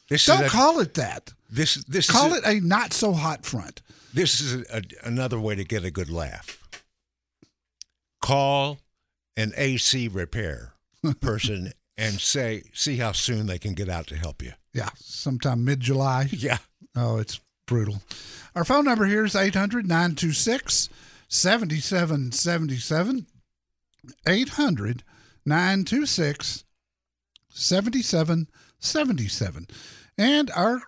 This 0.09 0.25
Don't 0.25 0.41
is 0.43 0.47
a, 0.47 0.49
call 0.55 0.79
it 0.81 0.93
that. 0.95 1.33
this 1.49 1.75
this 1.85 2.09
Call 2.09 2.33
is 2.33 2.39
it 2.39 2.43
a 2.45 2.59
not 2.59 2.93
so 2.93 3.13
hot 3.13 3.45
front. 3.45 3.81
this 4.13 4.39
is 4.41 4.53
a, 4.55 4.77
a, 4.77 4.81
another 5.03 5.39
way 5.39 5.55
to 5.55 5.63
get 5.63 5.83
a 5.83 5.89
good 5.91 6.09
laugh. 6.09 6.59
Call 8.21 8.79
an 9.37 9.53
AC 9.57 10.07
repair 10.09 10.73
person 11.21 11.71
and 11.97 12.19
say 12.19 12.63
see 12.73 12.97
how 12.97 13.11
soon 13.13 13.45
they 13.47 13.57
can 13.57 13.73
get 13.73 13.89
out 13.89 14.07
to 14.07 14.15
help 14.15 14.41
you. 14.43 14.51
Yeah, 14.73 14.89
sometime 14.97 15.63
mid 15.65 15.79
July. 15.79 16.27
Yeah. 16.31 16.57
Oh, 16.95 17.17
it's 17.17 17.39
brutal. 17.67 18.01
Our 18.55 18.65
phone 18.65 18.85
number 18.85 19.05
here 19.05 19.23
is 19.25 19.35
800 19.35 19.87
926 19.87 20.89
7777. 21.27 23.25
800 24.27 25.03
926 25.45 26.65
7777. 27.49 29.67
And 30.17 30.49
our 30.51 30.81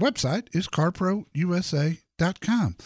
website 0.00 0.48
is 0.52 0.66
carprousa.com. 0.68 2.76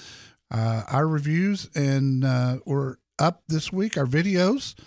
Uh, 0.50 0.83
our 0.88 1.07
reviews 1.09 1.69
and 1.75 2.25
uh, 2.25 2.59
were 2.64 2.99
up 3.19 3.43
this 3.49 3.73
week. 3.73 3.99
Our 3.99 4.07
videos, 4.07 4.78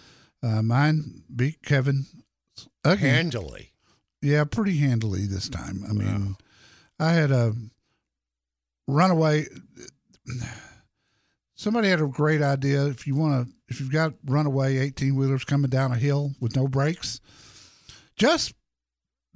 uh, 0.41 0.62
mine 0.62 1.24
beat 1.36 1.62
Kevin 1.63 2.06
again. 2.84 3.15
Handily. 3.15 3.74
Yeah, 4.22 4.46
pretty 4.46 4.77
handily 4.77 5.25
this 5.25 5.50
time. 5.50 5.84
I 5.89 5.94
mean, 5.94 6.36
I 7.00 7.13
had 7.13 7.32
a 7.32 7.53
runaway. 8.88 9.48
Somebody 11.60 11.89
had 11.89 12.00
a 12.00 12.08
great 12.08 12.42
idea. 12.42 12.86
If 12.86 13.06
you 13.06 13.16
want 13.16 13.46
to, 13.46 13.54
if 13.68 13.82
you've 13.82 13.92
got 13.92 14.13
runaway 14.24 14.78
eighteen 14.78 15.18
wheelers 15.18 15.44
coming 15.44 15.70
down 15.70 15.92
a 15.92 15.98
hill 15.98 16.32
with 16.39 16.56
no 16.56 16.70
brakes, 16.70 17.20
just 18.16 18.54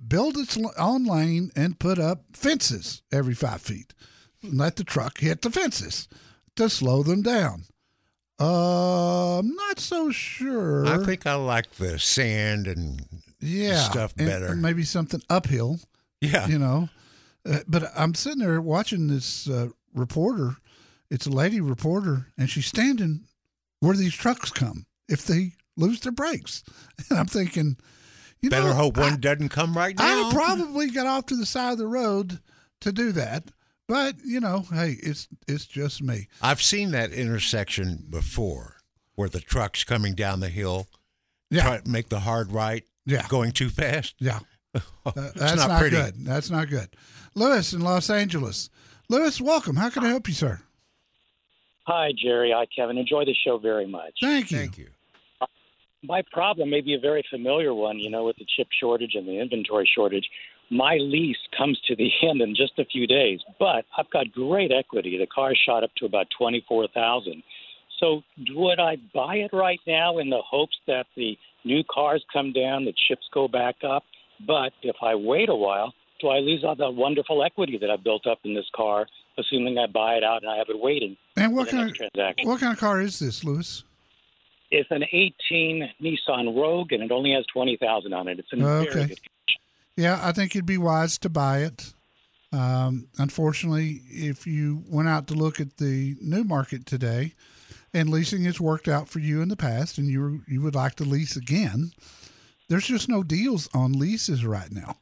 build 0.08 0.38
its 0.38 0.58
own 0.78 1.04
lane 1.04 1.52
and 1.54 1.80
put 1.80 2.00
up 2.00 2.24
fences 2.32 3.02
every 3.12 3.34
five 3.34 3.62
feet. 3.62 3.94
And 4.42 4.58
let 4.58 4.78
the 4.78 4.86
truck 4.86 5.18
hit 5.18 5.42
the 5.42 5.52
fences 5.52 6.08
to 6.56 6.70
slow 6.70 7.04
them 7.04 7.24
down. 7.24 7.66
Uh, 8.40 9.40
I'm 9.40 9.54
not 9.54 9.82
so 9.82 10.10
sure. 10.10 10.88
I 10.88 11.04
think 11.04 11.28
I 11.28 11.34
like 11.34 11.72
the 11.72 12.00
sand 12.00 12.68
and 12.68 13.06
yeah, 13.42 13.80
stuff 13.80 14.14
and 14.18 14.30
better. 14.30 14.56
maybe 14.56 14.84
something 14.84 15.22
uphill. 15.30 15.78
yeah. 16.22 16.48
you 16.48 16.58
know. 16.58 16.88
Uh, 17.46 17.60
but 17.68 17.92
I'm 17.98 18.16
sitting 18.16 18.40
there 18.40 18.62
watching 18.62 19.08
this 19.08 19.50
uh, 19.50 19.68
reporter. 19.94 20.56
It's 21.14 21.28
a 21.28 21.32
lady 21.32 21.62
reporter, 21.62 22.26
and 22.40 22.50
she's 22.50 22.66
standing 22.66 23.26
where 23.82 23.96
these 23.96 24.16
trucks 24.16 24.50
come 24.50 24.88
if 25.08 25.24
they 25.26 25.52
lose 25.78 26.00
their 26.00 26.12
brakes. 26.12 26.64
And 27.10 27.20
I'm 27.20 27.28
thinking, 27.28 27.78
you 28.42 28.50
Better 28.50 28.70
know, 28.70 28.74
hope 28.74 28.98
one 28.98 29.14
I, 29.14 29.18
doesn't 29.18 29.50
come 29.50 29.78
right 29.78 29.96
now. 29.96 30.30
I 30.30 30.34
probably 30.34 30.90
got 30.90 31.06
off 31.06 31.28
to 31.28 31.36
the 31.36 31.46
side 31.46 31.74
of 31.74 31.78
the 31.78 31.86
road 31.88 32.40
to 32.82 32.92
do 32.92 33.12
that. 33.12 33.52
But 33.88 34.16
you 34.26 34.40
know, 34.40 34.66
hey, 34.74 34.96
it's 35.04 35.28
it's 35.48 35.66
just 35.68 36.02
me. 36.02 36.30
I've 36.42 36.64
seen 36.64 36.92
that 36.92 37.12
intersection 37.12 38.06
before 38.10 38.78
where 39.14 39.30
the 39.30 39.40
truck's 39.40 39.84
coming 39.84 40.16
down 40.16 40.40
the 40.40 40.50
hill, 40.50 40.88
Yeah, 41.52 41.62
try 41.62 41.78
to 41.78 41.90
make 41.90 42.10
the 42.10 42.22
hard 42.22 42.52
right, 42.52 42.86
yeah, 43.06 43.28
going 43.28 43.52
too 43.52 43.70
fast. 43.70 44.16
yeah. 44.20 44.40
That's 45.14 45.56
not 45.58 45.68
not, 45.68 45.90
good. 45.92 46.26
That's 46.26 46.50
not 46.50 46.70
good. 46.70 46.90
Lewis 47.36 47.72
in 47.74 47.82
Los 47.82 48.10
Angeles. 48.10 48.72
Lewis, 49.10 49.40
welcome. 49.40 49.76
How 49.76 49.92
can 49.92 50.04
I 50.04 50.08
help 50.10 50.28
you, 50.28 50.34
sir? 50.34 50.60
Hi, 51.86 52.12
Jerry. 52.18 52.54
Hi, 52.56 52.66
Kevin. 52.74 52.98
Enjoy 52.98 53.26
the 53.26 53.36
show 53.46 53.58
very 53.58 53.88
much. 53.88 54.14
Thank 54.22 54.52
you. 54.52 54.58
Thank 54.58 54.78
you. 54.78 54.88
My 56.06 56.22
problem 56.32 56.70
may 56.70 56.82
be 56.82 56.94
a 56.96 57.00
very 57.00 57.24
familiar 57.30 57.74
one, 57.74 57.98
you 57.98 58.10
know, 58.10 58.26
with 58.26 58.38
the 58.38 58.46
chip 58.58 58.68
shortage 58.78 59.16
and 59.16 59.28
the 59.28 59.40
inventory 59.40 59.90
shortage. 59.94 60.28
My 60.70 60.98
lease 61.00 61.38
comes 61.58 61.80
to 61.88 61.96
the 61.96 62.10
end 62.28 62.42
in 62.42 62.56
just 62.56 62.78
a 62.78 62.86
few 62.86 63.08
days, 63.08 63.40
but 63.60 63.86
I've 63.98 64.10
got 64.12 64.32
great 64.32 64.72
equity. 64.72 65.18
The 65.18 65.28
car 65.28 65.54
shot 65.56 65.84
up 65.84 65.92
to 65.98 66.06
about 66.06 66.28
twenty-four 66.38 66.88
thousand. 66.94 67.44
So, 68.00 68.22
would 68.50 68.80
I 68.80 68.98
buy 69.14 69.36
it 69.36 69.52
right 69.54 69.80
now 69.88 70.18
in 70.18 70.30
the 70.30 70.42
hopes 70.42 70.76
that 70.88 71.06
the 71.16 71.38
new 71.64 71.84
cars 71.90 72.24
come 72.34 72.52
down, 72.52 72.86
the 72.86 72.94
chips 73.08 73.24
go 73.34 73.48
back 73.48 73.76
up? 73.88 74.04
But 74.46 74.74
if 74.82 74.96
I 75.02 75.16
wait 75.16 75.48
a 75.48 75.56
while, 75.56 75.94
do 76.20 76.30
I 76.30 76.40
lose 76.40 76.64
all 76.66 76.76
the 76.76 76.90
wonderful 76.90 77.44
equity 77.44 77.78
that 77.80 77.90
I 77.90 77.98
built 77.98 78.28
up 78.28 78.40
in 78.44 78.54
this 78.54 78.70
car, 78.76 79.08
assuming 79.38 79.78
I 79.78 79.88
buy 79.88 80.16
it 80.16 80.24
out 80.24 80.42
and 80.42 80.52
I 80.52 80.58
have 80.58 80.68
it 80.70 80.80
waiting 80.80 81.18
And 81.38 81.56
what 81.56 81.70
kind 81.70 81.90
of 81.90 81.96
transaction? 81.96 82.48
what 82.48 82.60
kind 82.60 82.74
of 82.74 82.80
car 82.80 83.02
is 83.02 83.20
this, 83.20 83.44
Lewis? 83.44 83.84
It's 84.72 84.90
an 84.90 85.04
18 85.12 85.90
Nissan 86.02 86.56
Rogue, 86.56 86.94
and 86.94 87.04
it 87.04 87.12
only 87.12 87.32
has 87.34 87.46
20,000 87.54 88.12
on 88.14 88.28
it. 88.28 88.40
It's 88.40 88.52
in 88.52 88.64
Okay. 88.64 88.90
very 88.92 89.08
good 89.10 89.20
Yeah, 89.96 90.20
I 90.24 90.32
think 90.32 90.56
it'd 90.56 90.66
be 90.66 90.78
wise 90.80 91.18
to 91.20 91.30
buy 91.30 91.60
it. 91.60 91.94
Um, 92.52 93.08
unfortunately, 93.20 94.02
if 94.10 94.46
you 94.48 94.84
went 94.88 95.10
out 95.10 95.28
to 95.28 95.34
look 95.36 95.60
at 95.60 95.78
the 95.78 96.16
new 96.22 96.44
market 96.44 96.86
today, 96.86 97.34
and 97.94 98.10
leasing 98.10 98.44
has 98.46 98.60
worked 98.60 98.88
out 98.88 99.08
for 99.10 99.20
you 99.20 99.42
in 99.42 99.50
the 99.50 99.56
past, 99.56 99.98
and 100.00 100.08
you 100.08 100.42
you 100.48 100.62
would 100.62 100.74
like 100.76 100.96
to 100.96 101.04
lease 101.04 101.36
again, 101.36 101.92
there's 102.70 102.88
just 102.88 103.08
no 103.10 103.22
deals 103.24 103.70
on 103.74 103.94
leases 103.94 104.44
right 104.46 104.72
now. 104.72 104.98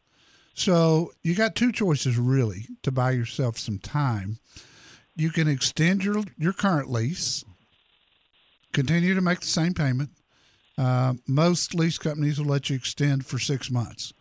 So 0.62 1.12
you 1.24 1.36
got 1.36 1.56
two 1.56 1.72
choices 1.72 2.18
really 2.18 2.68
to 2.84 2.92
buy 2.92 3.12
yourself 3.12 3.58
some 3.58 3.80
time. 3.80 4.38
You 5.16 5.32
can 5.32 5.48
extend 5.48 6.04
your 6.04 6.24
your 6.38 6.54
current 6.54 6.90
lease, 6.90 7.44
continue 8.72 9.14
to 9.16 9.22
make 9.22 9.42
the 9.42 9.48
same 9.48 9.74
payment. 9.74 10.12
Uh, 10.78 11.16
most 11.28 11.76
lease 11.76 11.98
companies 11.98 12.40
will 12.40 12.48
let 12.48 12.70
you 12.70 12.76
extend 12.76 13.26
for 13.26 13.40
six 13.40 13.70
months 13.70 14.14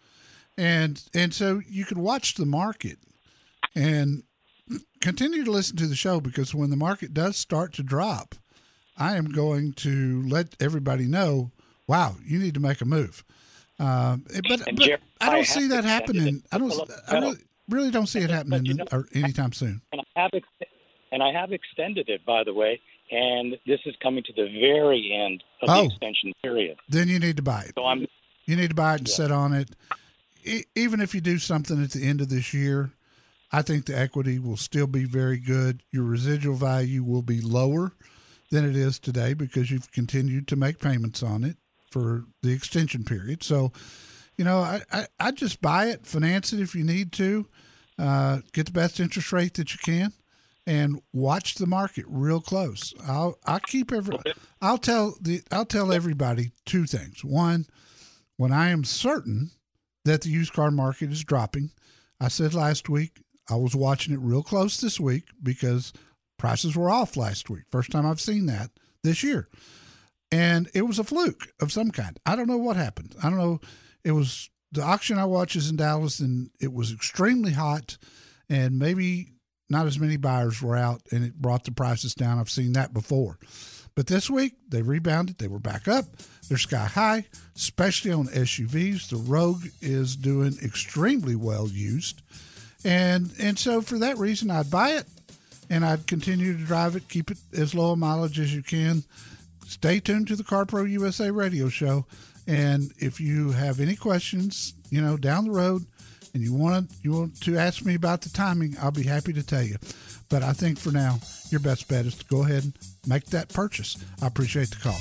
and 0.60 1.08
and 1.14 1.32
so 1.32 1.62
you 1.66 1.86
could 1.86 1.98
watch 1.98 2.34
the 2.34 2.44
market 2.44 2.98
and 3.74 4.22
continue 5.00 5.42
to 5.42 5.50
listen 5.50 5.76
to 5.76 5.86
the 5.86 5.96
show 5.96 6.20
because 6.20 6.54
when 6.54 6.68
the 6.68 6.76
market 6.76 7.14
does 7.14 7.36
start 7.36 7.72
to 7.72 7.82
drop 7.82 8.34
i 8.98 9.16
am 9.16 9.26
going 9.26 9.72
to 9.72 10.22
let 10.28 10.54
everybody 10.60 11.06
know 11.06 11.50
wow 11.86 12.16
you 12.24 12.38
need 12.38 12.52
to 12.52 12.60
make 12.60 12.80
a 12.82 12.84
move 12.84 13.24
um, 13.80 14.24
but, 14.48 14.60
but 14.66 14.74
Jerry, 14.76 14.98
i 15.20 15.28
I 15.28 15.34
don't 15.34 15.46
see 15.46 15.66
that 15.68 15.84
happening 15.84 16.42
i 16.52 16.58
don't 16.58 16.72
i 17.08 17.18
really, 17.18 17.36
really 17.68 17.90
don't 17.90 18.06
see 18.06 18.20
it 18.20 18.30
happening 18.30 18.64
you 18.66 18.74
know- 18.74 19.04
anytime 19.14 19.52
soon 19.52 19.80
And 19.92 20.00
I 20.16 20.20
have 20.22 20.30
and 21.12 21.22
I 21.24 21.32
have 21.32 21.50
extended 21.52 22.08
it, 22.08 22.24
by 22.24 22.44
the 22.44 22.54
way. 22.54 22.80
And 23.10 23.56
this 23.66 23.80
is 23.84 23.96
coming 24.00 24.22
to 24.22 24.32
the 24.32 24.44
very 24.60 25.10
end 25.12 25.42
of 25.60 25.68
Oh. 25.68 25.80
the 25.82 25.86
extension 25.88 26.32
period. 26.40 26.76
then 26.88 27.08
you 27.08 27.18
need 27.18 27.36
to 27.36 27.42
buy 27.42 27.62
it 27.62 27.72
So 27.74 27.84
I'm 27.84 28.06
You 28.46 28.54
need 28.56 28.68
to 28.70 28.76
buy 28.76 28.94
it 28.94 29.00
and 29.00 29.08
sit 29.08 29.32
on 29.32 29.52
it. 29.52 29.70
E- 30.44 30.64
even 30.76 31.00
if 31.00 31.12
you 31.14 31.20
do 31.20 31.38
something 31.38 31.82
at 31.82 31.90
the 31.90 32.06
end 32.06 32.20
of 32.20 32.28
this 32.28 32.54
year, 32.54 32.92
I 33.52 33.62
think 33.62 33.86
the 33.86 33.98
equity 33.98 34.38
will 34.38 34.56
still 34.56 34.86
be 34.86 35.04
very 35.04 35.38
good. 35.38 35.82
Your 35.90 36.04
residual 36.04 36.54
value 36.54 37.02
will 37.02 37.22
be 37.22 37.40
lower 37.40 37.92
than 38.50 38.64
it 38.64 38.76
is 38.76 38.98
today 39.00 39.34
because 39.34 39.70
you've 39.72 39.90
continued 39.90 40.46
to 40.48 40.56
make 40.56 40.78
payments 40.78 41.22
on 41.24 41.42
it 41.42 41.56
for 41.90 42.24
the 42.42 42.52
extension 42.52 43.04
period. 43.04 43.42
So, 43.42 43.72
you 44.36 44.44
know, 44.44 44.58
I, 44.58 44.82
I, 44.92 45.06
I 45.18 45.30
just 45.32 45.60
buy 45.60 45.86
it, 45.86 46.06
finance 46.06 46.52
it 46.52 46.60
if 46.60 46.74
you 46.74 46.84
need 46.84 47.12
to, 47.12 47.46
uh, 47.98 48.38
get 48.52 48.66
the 48.66 48.72
best 48.72 49.00
interest 49.00 49.32
rate 49.32 49.54
that 49.54 49.72
you 49.72 49.78
can, 49.82 50.12
and 50.66 51.00
watch 51.12 51.54
the 51.54 51.66
market 51.66 52.04
real 52.08 52.40
close. 52.40 52.94
I'll 53.06 53.38
I'll 53.44 53.60
keep 53.60 53.92
every 53.92 54.16
I'll 54.60 54.78
tell 54.78 55.16
the 55.20 55.42
I'll 55.50 55.66
tell 55.66 55.92
everybody 55.92 56.52
two 56.64 56.86
things. 56.86 57.24
One, 57.24 57.66
when 58.36 58.52
I 58.52 58.70
am 58.70 58.84
certain 58.84 59.50
that 60.04 60.22
the 60.22 60.30
used 60.30 60.52
car 60.52 60.70
market 60.70 61.10
is 61.10 61.24
dropping, 61.24 61.72
I 62.20 62.28
said 62.28 62.54
last 62.54 62.88
week 62.88 63.20
I 63.50 63.56
was 63.56 63.74
watching 63.74 64.14
it 64.14 64.20
real 64.20 64.42
close 64.42 64.80
this 64.80 65.00
week 65.00 65.28
because 65.42 65.92
prices 66.38 66.76
were 66.76 66.90
off 66.90 67.16
last 67.16 67.50
week. 67.50 67.64
First 67.70 67.90
time 67.90 68.06
I've 68.06 68.20
seen 68.20 68.46
that 68.46 68.70
this 69.02 69.22
year. 69.22 69.48
And 70.32 70.68
it 70.74 70.82
was 70.82 70.98
a 70.98 71.04
fluke 71.04 71.48
of 71.60 71.72
some 71.72 71.90
kind. 71.90 72.18
I 72.24 72.36
don't 72.36 72.46
know 72.46 72.58
what 72.58 72.76
happened. 72.76 73.16
I 73.22 73.30
don't 73.30 73.38
know. 73.38 73.60
It 74.04 74.12
was 74.12 74.48
the 74.72 74.82
auction 74.82 75.18
I 75.18 75.24
watch 75.24 75.56
is 75.56 75.68
in 75.68 75.76
Dallas 75.76 76.20
and 76.20 76.50
it 76.60 76.72
was 76.72 76.92
extremely 76.92 77.52
hot 77.52 77.98
and 78.48 78.78
maybe 78.78 79.32
not 79.68 79.86
as 79.86 79.98
many 79.98 80.16
buyers 80.16 80.62
were 80.62 80.76
out 80.76 81.02
and 81.10 81.24
it 81.24 81.34
brought 81.34 81.64
the 81.64 81.72
prices 81.72 82.14
down. 82.14 82.38
I've 82.38 82.50
seen 82.50 82.72
that 82.74 82.94
before. 82.94 83.38
But 83.96 84.06
this 84.06 84.30
week 84.30 84.54
they 84.68 84.82
rebounded. 84.82 85.38
They 85.38 85.48
were 85.48 85.58
back 85.58 85.88
up. 85.88 86.04
They're 86.48 86.58
sky 86.58 86.86
high, 86.86 87.26
especially 87.56 88.12
on 88.12 88.26
SUVs. 88.26 89.08
The 89.08 89.16
Rogue 89.16 89.66
is 89.80 90.16
doing 90.16 90.56
extremely 90.62 91.34
well 91.34 91.68
used. 91.68 92.22
And 92.84 93.32
and 93.38 93.58
so 93.58 93.82
for 93.82 93.98
that 93.98 94.18
reason 94.18 94.50
I'd 94.50 94.70
buy 94.70 94.92
it, 94.92 95.06
and 95.68 95.84
I'd 95.84 96.06
continue 96.06 96.56
to 96.56 96.64
drive 96.64 96.96
it, 96.96 97.08
keep 97.08 97.30
it 97.30 97.38
as 97.56 97.74
low 97.74 97.92
a 97.92 97.96
mileage 97.96 98.40
as 98.40 98.54
you 98.54 98.62
can. 98.62 99.04
Stay 99.70 100.00
tuned 100.00 100.26
to 100.26 100.34
the 100.34 100.42
CarPro 100.42 100.90
USA 100.90 101.30
radio 101.30 101.68
show. 101.68 102.04
And 102.48 102.92
if 102.98 103.20
you 103.20 103.52
have 103.52 103.78
any 103.78 103.94
questions, 103.94 104.74
you 104.90 105.00
know, 105.00 105.16
down 105.16 105.44
the 105.44 105.52
road, 105.52 105.86
and 106.34 106.42
you 106.42 106.52
want 106.52 106.90
to 106.90 106.96
you 107.02 107.12
want 107.12 107.40
to 107.42 107.56
ask 107.56 107.84
me 107.84 107.94
about 107.94 108.22
the 108.22 108.30
timing, 108.30 108.74
I'll 108.82 108.90
be 108.90 109.04
happy 109.04 109.32
to 109.32 109.44
tell 109.44 109.62
you. 109.62 109.76
But 110.28 110.42
I 110.42 110.54
think 110.54 110.76
for 110.76 110.90
now, 110.90 111.20
your 111.50 111.60
best 111.60 111.88
bet 111.88 112.04
is 112.04 112.16
to 112.16 112.24
go 112.24 112.42
ahead 112.42 112.64
and 112.64 112.72
make 113.06 113.26
that 113.26 113.48
purchase. 113.50 113.96
I 114.20 114.26
appreciate 114.26 114.70
the 114.70 114.76
call. 114.76 114.98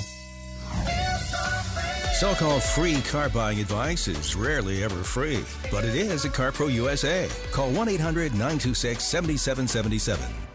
So 2.13 2.35
called 2.35 2.61
free 2.61 3.01
car 3.01 3.29
buying 3.29 3.59
advice 3.59 4.07
is 4.07 4.35
rarely 4.35 4.83
ever 4.83 5.03
free, 5.03 5.43
but 5.71 5.83
it 5.83 5.95
is 5.95 6.25
at 6.25 6.33
CarPro 6.33 6.71
USA. 6.71 7.27
Call 7.51 7.71
1 7.71 7.89
800 7.89 8.33
926 8.33 9.03
7777. 9.03 10.48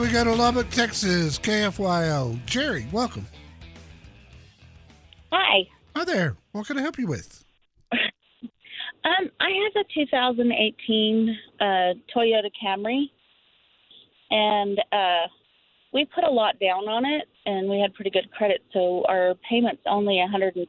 We 0.00 0.10
go 0.10 0.24
to 0.24 0.34
Lubbock, 0.34 0.70
Texas, 0.70 1.38
KFYO. 1.38 2.42
Jerry, 2.46 2.86
welcome. 2.90 3.26
Hi. 5.30 5.68
Hi 5.94 6.04
there. 6.04 6.36
What 6.52 6.66
can 6.66 6.78
I 6.78 6.82
help 6.82 6.98
you 6.98 7.06
with? 7.06 7.44
Um, 9.02 9.30
I 9.40 9.48
have 9.48 9.82
a 9.82 9.94
2018 9.94 11.38
uh, 11.58 11.64
Toyota 12.14 12.50
Camry, 12.62 13.04
and 14.30 14.78
uh, 14.92 15.26
we 15.94 16.04
put 16.04 16.22
a 16.22 16.30
lot 16.30 16.60
down 16.60 16.86
on 16.86 17.06
it, 17.06 17.26
and 17.46 17.66
we 17.70 17.80
had 17.80 17.94
pretty 17.94 18.10
good 18.10 18.30
credit, 18.30 18.62
so 18.74 19.02
our 19.08 19.36
payment's 19.48 19.80
only 19.86 20.16
$134 20.16 20.64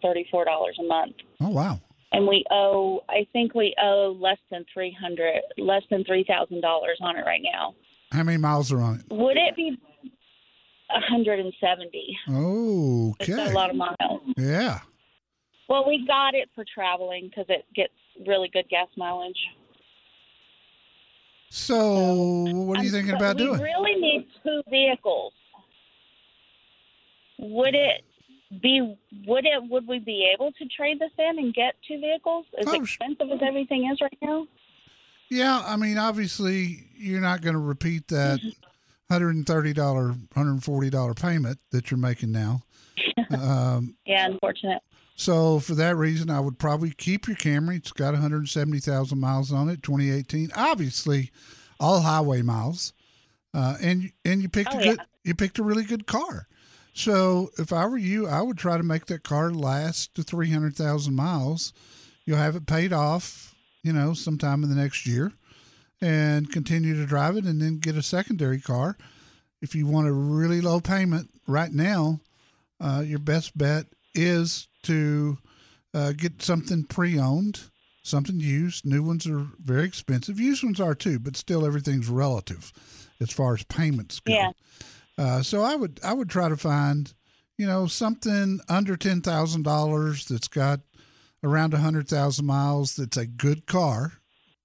a 0.80 0.84
month. 0.84 1.16
Oh, 1.42 1.50
wow. 1.50 1.82
And 2.14 2.26
we 2.26 2.46
owe, 2.50 3.04
I 3.10 3.28
think 3.34 3.54
we 3.54 3.76
owe 3.84 4.18
less 4.18 4.40
than 4.50 4.64
300, 4.74 5.42
less 5.58 5.84
than 5.90 6.06
$3,000 6.06 6.64
on 7.02 7.18
it 7.18 7.26
right 7.26 7.42
now. 7.44 7.76
How 8.12 8.24
many 8.24 8.38
miles 8.38 8.72
are 8.72 8.82
on 8.82 8.96
it? 9.00 9.06
Would 9.14 9.38
it 9.38 9.56
be 9.56 9.78
170? 10.90 12.18
It's 13.20 13.30
got 13.30 13.40
Okay. 13.40 13.52
a 13.52 13.54
lot 13.54 13.70
of 13.70 13.76
miles. 13.78 14.22
Yeah. 14.38 14.80
Well, 15.70 15.88
we 15.88 16.06
got 16.06 16.34
it 16.36 16.50
for 16.54 16.66
traveling 16.74 17.30
because 17.30 17.46
it 17.48 17.66
gets 17.74 17.94
really 18.28 18.50
good 18.50 18.68
gas 18.70 18.88
mileage. 18.98 19.40
So, 21.50 21.76
what 21.76 22.80
are 22.80 22.84
you 22.84 22.90
Um, 22.90 22.94
thinking 22.94 23.12
but 23.12 23.18
about 23.18 23.36
we 23.38 23.44
doing? 23.46 23.60
We 23.60 23.64
really 23.66 23.96
need 24.02 24.28
two 24.44 24.62
vehicles. 24.70 25.34
Would 27.40 27.76
it 27.76 28.04
be? 28.62 28.96
Would 29.26 29.46
it? 29.46 29.64
Would 29.70 29.88
we 29.88 30.00
be 30.00 30.30
able 30.34 30.52
to 30.54 30.66
trade 30.68 31.00
this 31.00 31.12
in 31.18 31.40
and 31.40 31.54
get 31.54 31.76
two 31.88 32.00
vehicles? 32.00 32.46
As 32.58 32.68
Oh, 32.68 32.74
expensive 32.82 33.32
as 33.32 33.40
everything 33.42 33.90
is 33.92 34.00
right 34.02 34.18
now. 34.22 34.48
Yeah, 35.32 35.64
I 35.66 35.78
mean, 35.78 35.98
obviously, 35.98 36.90
you're 36.96 37.22
not 37.22 37.42
going 37.42 37.54
to 37.54 37.60
repeat 37.60 38.10
that 38.10 38.40
$130, 39.10 40.28
$140 40.30 41.16
payment 41.22 41.60
that 41.72 41.90
you're 41.90 41.98
making 41.98 42.32
now. 42.32 42.64
um, 43.32 43.96
Yeah, 44.06 44.26
unfortunate. 44.28 44.82
so, 45.16 45.60
for 45.60 45.74
that 45.76 45.96
reason, 45.96 46.30
I 46.30 46.40
would 46.42 46.60
probably 46.60 46.92
keep 46.92 47.28
your 47.28 47.38
Camry. 47.38 47.78
It's 47.78 47.92
got 47.92 48.14
170,000 48.14 49.20
miles 49.20 49.52
on 49.52 49.70
it, 49.70 49.82
2018. 49.84 50.52
Obviously, 50.56 51.32
all 51.80 52.02
highway 52.02 52.42
miles. 52.42 52.94
Uh, 53.54 53.76
and 53.82 54.12
and 54.24 54.42
you 54.42 54.48
picked 54.48 54.74
Oh, 54.74 54.80
a 54.80 54.84
good 54.84 54.98
yeah. 54.98 55.04
you 55.26 55.36
picked 55.36 55.60
a 55.60 55.64
really 55.64 55.84
good 55.84 56.08
car. 56.08 56.48
So 56.94 57.50
if 57.58 57.74
I 57.74 57.86
were 57.86 57.98
you, 57.98 58.26
I 58.28 58.42
would 58.42 58.58
try 58.58 58.78
to 58.78 58.84
make 58.84 59.08
that 59.08 59.24
car 59.24 59.52
last 59.52 60.16
to 60.16 60.24
three 60.24 60.50
hundred 60.52 60.76
thousand 60.78 61.16
miles. 61.16 61.74
You'll 62.26 62.38
have 62.38 62.56
it 62.56 62.66
paid 62.66 62.94
off, 62.94 63.51
you 63.84 63.94
know, 63.94 64.14
sometime 64.14 64.64
in 64.64 64.70
the 64.70 64.76
next 64.76 65.06
year, 65.06 65.32
and 66.02 66.52
continue 66.52 66.96
to 66.96 67.06
drive 67.06 67.38
it, 67.38 67.46
and 67.46 67.62
then 67.62 67.80
get 67.80 67.96
a 67.96 68.04
secondary 68.04 68.60
car. 68.60 68.98
If 69.62 69.76
you 69.76 69.86
want 69.86 70.08
a 70.08 70.14
really 70.14 70.62
low 70.62 70.80
payment 70.80 71.30
right 71.48 71.72
now, 71.72 72.20
uh, 72.80 73.04
your 73.06 73.20
best 73.20 73.58
bet 73.58 73.86
is 74.16 74.68
to 74.84 75.38
uh, 75.94 76.14
get 76.14 76.42
something 76.42 76.84
pre-owned, 76.84 77.60
something 78.02 78.40
used. 78.40 78.86
New 78.86 79.04
ones 79.04 79.28
are 79.28 79.46
very 79.60 79.86
expensive. 79.86 80.40
Used 80.40 80.64
ones 80.64 80.80
are 80.80 80.96
too, 80.96 81.20
but 81.20 81.38
still 81.38 81.66
everything's 81.66 82.10
relative 82.10 82.74
as 83.20 83.32
far 83.32 83.54
as 83.54 83.64
payments 83.64 84.20
go. 84.20 84.34
Yeah. 84.34 84.52
Uh, 85.18 85.44
so 85.44 85.62
I 85.62 85.76
would 85.76 86.00
I 86.04 86.14
would 86.14 86.30
try 86.30 86.50
to 86.50 86.58
find, 86.58 87.14
you 87.58 87.68
know, 87.68 87.86
something 87.86 88.60
under 88.68 88.98
ten 88.98 89.22
thousand 89.22 89.64
dollars 89.64 90.26
that's 90.26 90.48
got 90.48 90.80
around 91.44 91.74
a 91.74 91.78
hundred 91.80 92.08
thousand 92.08 92.46
miles. 92.46 92.96
That's 92.96 93.18
a 93.18 93.26
good 93.26 93.66
car. 93.66 94.14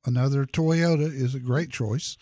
Another 0.04 0.44
Toyota 0.46 1.06
is 1.12 1.34
a 1.34 1.40
great 1.40 1.70
choice. 1.70 2.16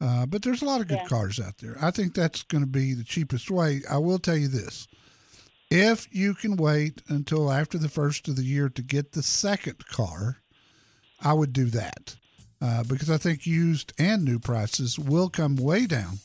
Uh, 0.00 0.26
but 0.26 0.42
there's 0.42 0.62
a 0.62 0.64
lot 0.64 0.80
of 0.80 0.88
good 0.88 0.98
Yeah. 1.02 1.06
cars 1.08 1.38
out 1.38 1.58
there. 1.58 1.76
I 1.80 1.92
think 1.92 2.14
that's 2.14 2.42
going 2.42 2.64
to 2.64 2.70
be 2.70 2.92
the 2.92 3.04
cheapest 3.04 3.50
way. 3.50 3.82
I 3.88 3.98
will 3.98 4.18
tell 4.18 4.36
you 4.36 4.48
this: 4.48 4.88
if 5.70 6.08
you 6.12 6.34
can 6.34 6.56
wait 6.56 7.02
until 7.08 7.52
after 7.52 7.78
the 7.78 7.88
first 7.88 8.26
of 8.26 8.34
the 8.36 8.42
year 8.44 8.68
to 8.68 8.82
get 8.82 9.12
the 9.12 9.22
second 9.22 9.86
car, 9.86 10.38
I 11.20 11.34
would 11.34 11.52
do 11.52 11.66
that 11.66 12.16
uh, 12.60 12.82
because 12.82 13.10
I 13.10 13.16
think 13.16 13.46
used 13.46 13.92
and 13.96 14.24
new 14.24 14.40
prices 14.40 14.98
will 14.98 15.28
come 15.28 15.54
way 15.54 15.86
down 15.86 16.18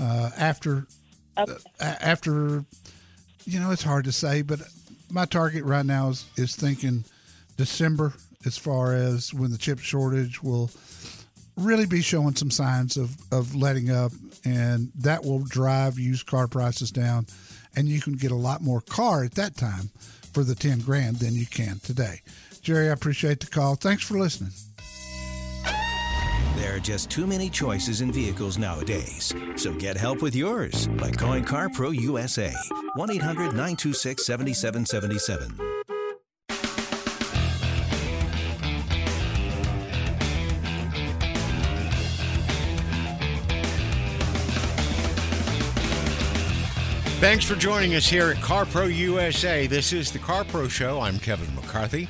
uh, 0.00 0.30
after 0.36 0.86
Okay. 1.38 1.52
a- 1.78 2.04
after 2.04 2.64
you 3.44 3.60
know 3.60 3.70
it's 3.70 3.84
hard 3.84 4.06
to 4.06 4.12
say, 4.12 4.42
but 4.42 4.58
my 5.10 5.24
target 5.24 5.64
right 5.64 5.84
now 5.84 6.08
is 6.10 6.26
is 6.36 6.56
thinking 6.56 7.04
December 7.56 8.14
as 8.46 8.56
far 8.56 8.94
as 8.94 9.34
when 9.34 9.50
the 9.50 9.58
chip 9.58 9.78
shortage 9.78 10.42
will 10.42 10.70
really 11.56 11.86
be 11.86 12.00
showing 12.00 12.34
some 12.34 12.50
signs 12.50 12.96
of 12.96 13.16
of 13.32 13.54
letting 13.54 13.90
up, 13.90 14.12
and 14.44 14.90
that 14.94 15.24
will 15.24 15.40
drive 15.40 15.98
used 15.98 16.26
car 16.26 16.48
prices 16.48 16.90
down, 16.90 17.26
and 17.76 17.88
you 17.88 18.00
can 18.00 18.14
get 18.14 18.30
a 18.30 18.36
lot 18.36 18.62
more 18.62 18.80
car 18.80 19.24
at 19.24 19.34
that 19.34 19.56
time 19.56 19.90
for 20.32 20.44
the 20.44 20.54
ten 20.54 20.78
grand 20.80 21.16
than 21.16 21.34
you 21.34 21.46
can 21.46 21.78
today. 21.80 22.20
Jerry, 22.62 22.88
I 22.88 22.92
appreciate 22.92 23.40
the 23.40 23.46
call. 23.46 23.74
Thanks 23.74 24.02
for 24.02 24.18
listening. 24.18 24.52
There 26.60 26.76
are 26.76 26.78
just 26.78 27.08
too 27.08 27.26
many 27.26 27.48
choices 27.48 28.02
in 28.02 28.12
vehicles 28.12 28.58
nowadays. 28.58 29.34
So 29.56 29.72
get 29.72 29.96
help 29.96 30.20
with 30.20 30.36
yours 30.36 30.88
by 30.88 31.10
calling 31.10 31.42
CarPro 31.42 31.98
USA. 31.98 32.52
1 32.96 33.10
800 33.12 33.54
926 33.54 34.26
7777. 34.26 35.56
Thanks 47.20 47.46
for 47.46 47.54
joining 47.54 47.94
us 47.94 48.06
here 48.06 48.32
at 48.32 48.36
CarPro 48.36 48.94
USA. 48.94 49.66
This 49.66 49.94
is 49.94 50.12
the 50.12 50.18
CarPro 50.18 50.68
Show. 50.70 51.00
I'm 51.00 51.18
Kevin 51.20 51.54
McCarthy. 51.54 52.06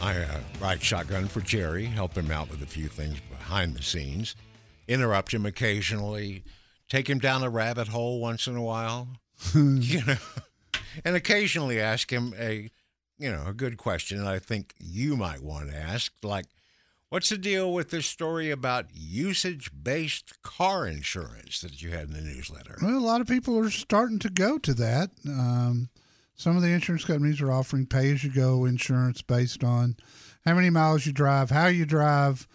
I 0.00 0.16
uh, 0.16 0.40
ride 0.60 0.82
shotgun 0.82 1.28
for 1.28 1.40
Jerry, 1.40 1.84
help 1.84 2.16
him 2.16 2.30
out 2.30 2.50
with 2.50 2.62
a 2.62 2.66
few 2.66 2.88
things 2.88 3.18
behind 3.30 3.74
the 3.74 3.82
scenes, 3.82 4.34
interrupt 4.88 5.34
him 5.34 5.44
occasionally, 5.44 6.42
take 6.88 7.08
him 7.08 7.18
down 7.18 7.42
a 7.42 7.50
rabbit 7.50 7.88
hole 7.88 8.18
once 8.18 8.46
in 8.46 8.56
a 8.56 8.62
while, 8.62 9.08
you 9.54 10.04
know, 10.06 10.16
and 11.04 11.16
occasionally 11.16 11.78
ask 11.78 12.10
him 12.10 12.32
a, 12.38 12.70
you 13.18 13.30
know, 13.30 13.44
a 13.46 13.52
good 13.52 13.76
question 13.76 14.18
that 14.24 14.26
I 14.26 14.38
think 14.38 14.74
you 14.78 15.18
might 15.18 15.42
want 15.42 15.70
to 15.70 15.76
ask, 15.76 16.12
like, 16.22 16.46
what's 17.10 17.28
the 17.28 17.36
deal 17.36 17.70
with 17.70 17.90
this 17.90 18.06
story 18.06 18.50
about 18.50 18.86
usage-based 18.94 20.42
car 20.42 20.86
insurance 20.86 21.60
that 21.60 21.82
you 21.82 21.90
had 21.90 22.08
in 22.08 22.14
the 22.14 22.22
newsletter? 22.22 22.78
Well, 22.80 22.96
a 22.96 23.00
lot 23.00 23.20
of 23.20 23.26
people 23.26 23.58
are 23.58 23.70
starting 23.70 24.18
to 24.20 24.30
go 24.30 24.56
to 24.58 24.72
that. 24.74 25.10
Um, 25.28 25.90
some 26.40 26.56
of 26.56 26.62
the 26.62 26.70
insurance 26.70 27.04
companies 27.04 27.42
are 27.42 27.52
offering 27.52 27.84
pay 27.84 28.10
as 28.12 28.24
you 28.24 28.32
go 28.32 28.64
insurance 28.64 29.20
based 29.20 29.62
on 29.62 29.94
how 30.46 30.54
many 30.54 30.70
miles 30.70 31.04
you 31.04 31.12
drive, 31.12 31.50
how 31.50 31.66
you 31.66 31.84
drive, 31.84 32.48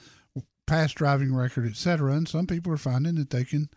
past 0.65 0.95
driving 0.95 1.35
record, 1.35 1.67
et 1.67 1.75
cetera. 1.75 2.13
And 2.13 2.27
some 2.27 2.47
people 2.47 2.73
are 2.73 2.77
finding 2.77 3.13
that 3.13 3.29
they 3.29 3.43
can 3.43 3.69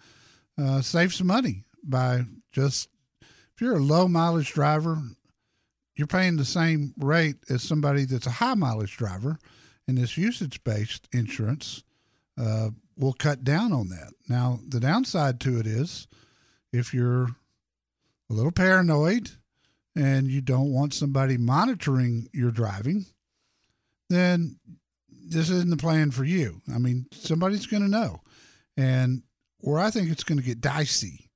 uh, 0.59 0.81
save 0.81 1.12
some 1.12 1.27
money 1.27 1.64
by 1.85 2.23
just, 2.53 2.88
if 3.21 3.61
you're 3.61 3.77
a 3.77 3.83
low 3.83 4.09
mileage 4.09 4.55
driver, 4.55 4.97
you're 5.94 6.07
paying 6.07 6.38
the 6.38 6.44
same 6.47 6.94
rate 6.97 7.37
as 7.51 7.62
somebody 7.62 8.07
that's 8.07 8.27
a 8.27 8.31
high 8.31 8.55
mileage 8.55 8.97
driver. 8.97 9.38
And 9.87 9.99
this 9.99 10.16
usage 10.16 10.64
based 10.64 11.07
insurance 11.12 11.85
uh, 12.40 12.71
will 12.97 13.12
cut 13.12 13.44
down 13.44 13.75
on 13.75 13.90
that. 13.90 14.14
Now, 14.27 14.61
the 14.66 14.81
downside 14.81 15.38
to 15.40 15.61
it 15.61 15.66
is 15.66 16.09
if 16.73 16.94
you're 16.94 17.25
a 18.31 18.33
little 18.33 18.53
paranoid 18.53 19.33
and 19.98 20.28
you 20.28 20.40
don't 20.40 20.72
want 20.72 20.94
somebody 20.94 21.37
monitoring 21.37 22.28
your 22.32 22.52
driving, 22.52 23.04
then 24.08 24.61
this 25.11 25.50
isn't 25.50 25.70
the 25.70 25.76
plan 25.76 26.12
for 26.12 26.22
you. 26.22 26.62
I 26.72 26.78
mean, 26.78 27.06
somebody's 27.12 27.66
going 27.66 27.82
to 27.82 27.88
know. 27.88 28.20
And 28.76 29.22
where 29.58 29.80
I 29.80 29.90
think 29.90 30.08
it's 30.08 30.22
going 30.22 30.38
to 30.38 30.44
get 30.44 30.61
dicey 30.61 31.30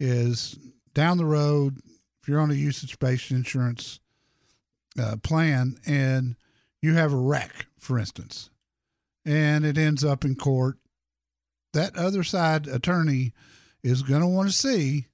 is 0.00 0.58
down 0.92 1.18
the 1.18 1.24
road, 1.24 1.78
if 2.20 2.26
you're 2.26 2.40
on 2.40 2.50
a 2.50 2.54
usage 2.54 2.98
based 2.98 3.30
insurance 3.30 4.00
uh, 5.00 5.16
plan 5.22 5.76
and 5.86 6.34
you 6.82 6.94
have 6.94 7.12
a 7.12 7.16
wreck, 7.16 7.66
for 7.78 7.96
instance, 7.96 8.50
and 9.24 9.64
it 9.64 9.78
ends 9.78 10.04
up 10.04 10.24
in 10.24 10.34
court, 10.34 10.78
that 11.74 11.94
other 11.94 12.24
side 12.24 12.66
attorney 12.66 13.32
is 13.84 14.02
going 14.02 14.20
to 14.20 14.26
want 14.26 14.48
to 14.48 14.56
see 14.56 15.06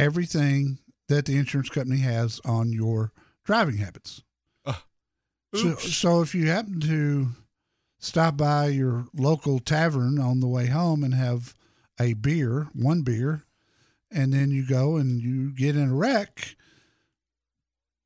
everything 0.00 0.78
that 1.08 1.26
the 1.26 1.36
insurance 1.36 1.68
company 1.68 2.00
has 2.00 2.40
on 2.44 2.72
your 2.72 3.12
driving 3.44 3.76
habits. 3.76 4.22
Uh, 4.64 4.74
so, 5.54 5.74
so 5.76 6.22
if 6.22 6.34
you 6.34 6.48
happen 6.48 6.80
to 6.80 7.28
stop 7.98 8.36
by 8.36 8.68
your 8.68 9.06
local 9.14 9.58
tavern 9.58 10.18
on 10.18 10.40
the 10.40 10.48
way 10.48 10.66
home 10.66 11.04
and 11.04 11.14
have 11.14 11.54
a 12.00 12.14
beer, 12.14 12.68
one 12.74 13.02
beer, 13.02 13.44
and 14.10 14.32
then 14.32 14.50
you 14.50 14.66
go 14.66 14.96
and 14.96 15.20
you 15.20 15.50
get 15.54 15.76
in 15.76 15.90
a 15.90 15.94
wreck, 15.94 16.56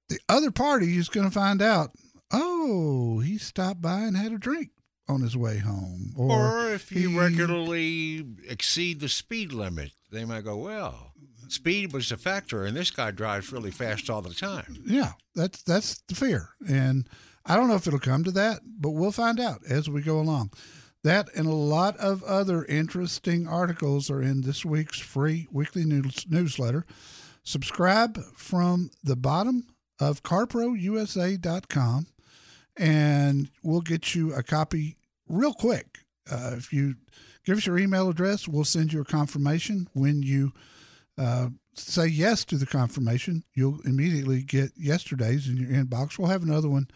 the 0.09 0.19
other 0.29 0.51
party 0.51 0.97
is 0.97 1.09
going 1.09 1.27
to 1.27 1.33
find 1.33 1.61
out, 1.61 1.93
oh, 2.33 3.21
he 3.21 3.39
stopped 3.39 3.83
by 3.83 4.01
and 4.01 4.17
had 4.17 4.33
a 4.33 4.39
drink 4.39 4.71
on 5.09 5.23
his 5.23 5.37
way 5.37 5.59
home. 5.59 6.13
Or, 6.17 6.31
or 6.31 6.75
if 6.75 6.93
you 6.93 7.11
he, 7.11 7.19
regularly 7.19 8.27
exceed 8.47 9.01
the 9.01 9.09
speed 9.09 9.53
limit, 9.53 9.93
they 10.11 10.25
might 10.25 10.45
go, 10.45 10.57
well, 10.57 11.08
speed 11.53 11.93
was 11.93 12.11
a 12.13 12.17
factor, 12.17 12.65
and 12.65 12.77
this 12.77 12.91
guy 12.91 13.11
drives 13.11 13.53
really 13.53 13.71
fast 13.71 14.11
all 14.11 14.23
the 14.23 14.35
time. 14.35 14.83
Yeah, 14.85 15.13
that's 15.35 15.63
that's 15.63 16.03
the 16.09 16.15
fear, 16.15 16.51
and 16.69 17.09
I 17.45 17.57
don't 17.57 17.69
know 17.69 17.77
if 17.77 17.87
it'll 17.87 17.99
come 17.99 18.25
to 18.25 18.31
that, 18.33 18.61
but 18.65 18.91
we'll 18.91 19.13
find 19.13 19.41
out 19.41 19.61
as 19.69 19.89
we 19.89 20.03
go 20.03 20.21
along. 20.21 20.53
That 21.05 21.29
and 21.35 21.47
a 21.47 21.53
lot 21.53 21.97
of 21.97 22.23
other 22.25 22.65
interesting 22.65 23.47
articles 23.47 24.11
are 24.11 24.21
in 24.21 24.43
this 24.43 24.65
week's 24.65 24.99
free 24.99 25.47
weekly 25.51 25.85
news- 25.85 26.27
newsletter. 26.29 26.85
Subscribe 27.45 28.19
from 28.35 28.91
the 29.03 29.17
bottom 29.17 29.69
of 30.01 30.23
carprousa.com 30.23 32.07
and 32.77 33.51
we'll 33.63 33.81
get 33.81 34.15
you 34.15 34.35
a 34.35 34.43
copy 34.43 34.97
real 35.29 35.55
quick. 35.55 35.99
Uh, 36.31 36.53
if 36.57 36.73
you 36.73 36.97
give 37.45 37.59
us 37.59 37.67
your 37.67 37.79
email 37.79 38.09
address, 38.09 38.47
we'll 38.47 38.65
send 38.65 38.93
you 38.93 39.01
a 39.01 39.05
confirmation. 39.05 39.89
When 39.93 40.23
you 40.23 40.53
uh, 41.19 41.49
say 41.75 42.07
yes 42.07 42.45
to 42.47 42.57
the 42.57 42.67
confirmation, 42.67 43.45
you'll 43.55 43.81
immediately 43.85 44.43
get 44.43 44.73
yesterday's 44.77 45.49
in 45.49 45.57
your 45.57 45.71
inbox. 45.71 46.19
We'll 46.19 46.29
have 46.29 46.43
another 46.43 46.69
one 46.69 46.89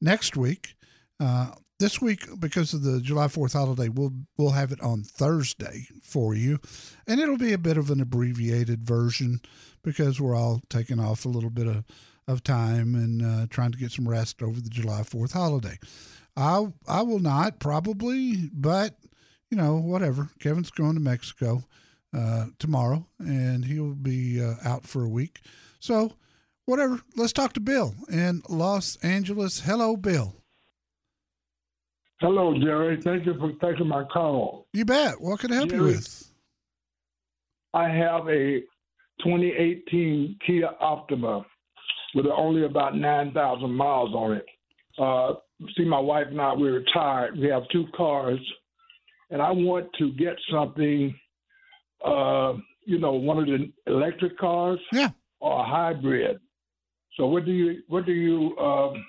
next 0.00 0.36
week. 0.36 0.74
Uh, 1.20 1.52
this 1.78 2.00
week, 2.00 2.26
because 2.40 2.72
of 2.72 2.82
the 2.82 3.00
July 3.00 3.28
Fourth 3.28 3.52
holiday, 3.52 3.88
we'll 3.88 4.14
we'll 4.38 4.52
have 4.52 4.72
it 4.72 4.80
on 4.80 5.02
Thursday 5.02 5.86
for 6.02 6.34
you, 6.34 6.58
and 7.06 7.20
it'll 7.20 7.36
be 7.36 7.52
a 7.52 7.58
bit 7.58 7.76
of 7.76 7.90
an 7.90 8.00
abbreviated 8.00 8.82
version 8.82 9.40
because 9.82 10.20
we're 10.20 10.34
all 10.34 10.62
taking 10.70 10.98
off 10.98 11.26
a 11.26 11.28
little 11.28 11.50
bit 11.50 11.66
of 11.66 11.84
of 12.26 12.42
time 12.42 12.94
and 12.94 13.22
uh, 13.22 13.46
trying 13.50 13.72
to 13.72 13.78
get 13.78 13.92
some 13.92 14.08
rest 14.08 14.42
over 14.42 14.60
the 14.60 14.70
July 14.70 15.02
Fourth 15.02 15.32
holiday. 15.32 15.78
I 16.34 16.66
I 16.88 17.02
will 17.02 17.18
not 17.18 17.60
probably, 17.60 18.48
but 18.52 18.96
you 19.50 19.56
know 19.58 19.76
whatever. 19.76 20.30
Kevin's 20.40 20.70
going 20.70 20.94
to 20.94 21.00
Mexico 21.00 21.64
uh, 22.16 22.46
tomorrow, 22.58 23.06
and 23.18 23.64
he'll 23.64 23.94
be 23.94 24.42
uh, 24.42 24.54
out 24.64 24.86
for 24.86 25.04
a 25.04 25.08
week. 25.08 25.40
So 25.78 26.12
whatever. 26.66 27.00
Let's 27.16 27.32
talk 27.32 27.52
to 27.54 27.60
Bill 27.60 27.94
in 28.10 28.42
Los 28.48 28.96
Angeles. 29.02 29.60
Hello, 29.60 29.96
Bill. 29.96 30.34
Hello, 32.20 32.54
Jerry. 32.58 33.00
Thank 33.02 33.26
you 33.26 33.34
for 33.38 33.52
taking 33.60 33.88
my 33.88 34.04
call. 34.04 34.66
You 34.72 34.84
bet. 34.84 35.20
What 35.20 35.40
can 35.40 35.52
I 35.52 35.56
help 35.56 35.70
Jerry, 35.70 35.80
you 35.80 35.86
with? 35.96 36.32
I 37.74 37.88
have 37.88 38.26
a 38.28 38.60
2018 39.22 40.38
Kia 40.46 40.70
Optima 40.80 41.44
with 42.14 42.26
only 42.26 42.64
about 42.64 42.96
9,000 42.96 43.70
miles 43.70 44.14
on 44.14 44.32
it. 44.32 44.46
Uh, 44.98 45.34
see, 45.76 45.84
my 45.84 45.98
wife 45.98 46.28
and 46.30 46.40
I, 46.40 46.54
we're 46.54 46.80
retired. 46.80 47.38
We 47.38 47.48
have 47.48 47.64
two 47.70 47.84
cars, 47.94 48.38
and 49.30 49.42
I 49.42 49.50
want 49.50 49.88
to 49.98 50.12
get 50.12 50.36
something, 50.50 51.14
uh, 52.04 52.54
you 52.84 52.98
know, 52.98 53.12
one 53.12 53.38
of 53.38 53.46
the 53.46 53.72
electric 53.86 54.38
cars 54.38 54.78
yeah. 54.92 55.10
or 55.40 55.60
a 55.60 55.64
hybrid. 55.64 56.38
So 57.16 57.26
what 57.26 57.44
do 57.44 57.52
you 57.52 57.82
what 57.88 58.06
do 58.06 58.12
you 58.12 58.56
um, 58.58 59.04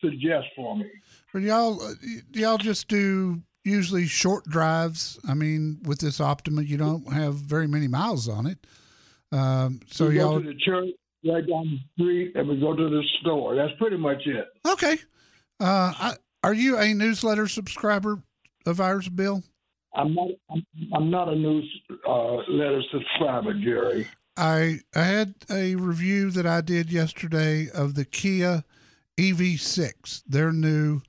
suggest 0.00 0.46
for 0.56 0.76
me? 0.76 0.86
Well, 1.32 1.42
y'all 1.42 1.82
uh, 1.82 1.94
y'all 2.32 2.58
just 2.58 2.88
do 2.88 3.42
usually 3.64 4.06
short 4.06 4.44
drives. 4.44 5.18
I 5.28 5.34
mean, 5.34 5.80
with 5.84 6.00
this 6.00 6.20
Optima, 6.20 6.62
you 6.62 6.76
don't 6.76 7.12
have 7.12 7.34
very 7.34 7.66
many 7.66 7.88
miles 7.88 8.28
on 8.28 8.46
it. 8.46 8.66
Um, 9.32 9.80
so 9.90 10.08
we 10.08 10.18
y'all 10.18 10.38
go 10.38 10.42
to 10.42 10.48
the 10.48 10.58
church 10.58 10.90
right 11.26 11.46
down 11.46 11.80
the 11.96 12.02
street, 12.02 12.32
and 12.34 12.48
we 12.48 12.60
go 12.60 12.74
to 12.74 12.88
the 12.88 13.02
store. 13.20 13.54
That's 13.54 13.72
pretty 13.78 13.96
much 13.96 14.22
it. 14.26 14.46
Okay. 14.66 14.98
Uh, 15.60 15.92
I, 15.96 16.14
are 16.42 16.54
you 16.54 16.78
a 16.78 16.92
newsletter 16.94 17.48
subscriber 17.48 18.22
of 18.66 18.80
ours, 18.80 19.08
Bill? 19.08 19.42
I'm 19.94 20.14
not. 20.14 20.28
I'm, 20.50 20.66
I'm 20.94 21.10
not 21.10 21.28
a 21.28 21.36
newsletter 21.36 22.78
uh, 22.78 22.82
subscriber, 22.90 23.54
Jerry. 23.54 24.08
I 24.36 24.80
I 24.94 25.02
had 25.02 25.34
a 25.50 25.76
review 25.76 26.30
that 26.32 26.46
I 26.46 26.60
did 26.60 26.90
yesterday 26.90 27.68
of 27.70 27.94
the 27.94 28.04
Kia 28.04 28.64
EV6, 29.16 30.24
their 30.26 30.52
new 30.52 31.02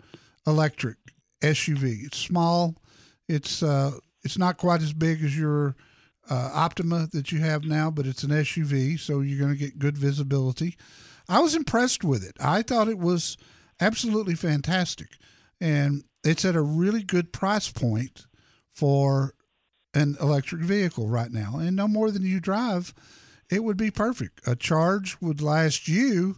electric 0.45 0.98
SUV. 1.41 2.06
It's 2.06 2.17
small. 2.17 2.76
It's 3.28 3.63
uh 3.63 3.91
it's 4.24 4.38
not 4.38 4.58
quite 4.58 4.82
as 4.82 4.93
big 4.93 5.24
as 5.24 5.38
your 5.38 5.76
uh, 6.30 6.50
Optima 6.54 7.08
that 7.13 7.32
you 7.32 7.39
have 7.39 7.65
now, 7.65 7.91
but 7.91 8.08
it's 8.08 8.24
an 8.24 8.32
SUV, 8.32 9.00
so 9.00 9.19
you're 9.19 9.38
going 9.38 9.52
to 9.52 9.60
get 9.60 9.78
good 9.78 9.95
visibility. 9.95 10.76
I 11.30 11.39
was 11.39 11.54
impressed 11.54 12.04
with 12.04 12.28
it. 12.28 12.36
I 12.39 12.63
thought 12.63 12.88
it 12.88 12.98
was 12.98 13.38
absolutely 13.80 14.34
fantastic, 14.34 15.10
and 15.62 16.04
it's 16.24 16.43
at 16.43 16.56
a 16.56 16.62
really 16.62 17.04
good 17.04 17.32
price 17.32 17.71
point 17.71 18.26
for 18.75 19.33
an 19.93 20.17
electric 20.21 20.61
vehicle 20.61 21.07
right 21.07 21.31
now, 21.31 21.57
and 21.57 21.75
no 21.75 21.88
more 21.88 22.11
than 22.11 22.23
you 22.23 22.39
drive, 22.39 22.93
it 23.49 23.63
would 23.63 23.77
be 23.77 23.89
perfect. 23.89 24.45
A 24.45 24.55
charge 24.55 25.17
would 25.21 25.41
last 25.41 25.88
you 25.88 26.38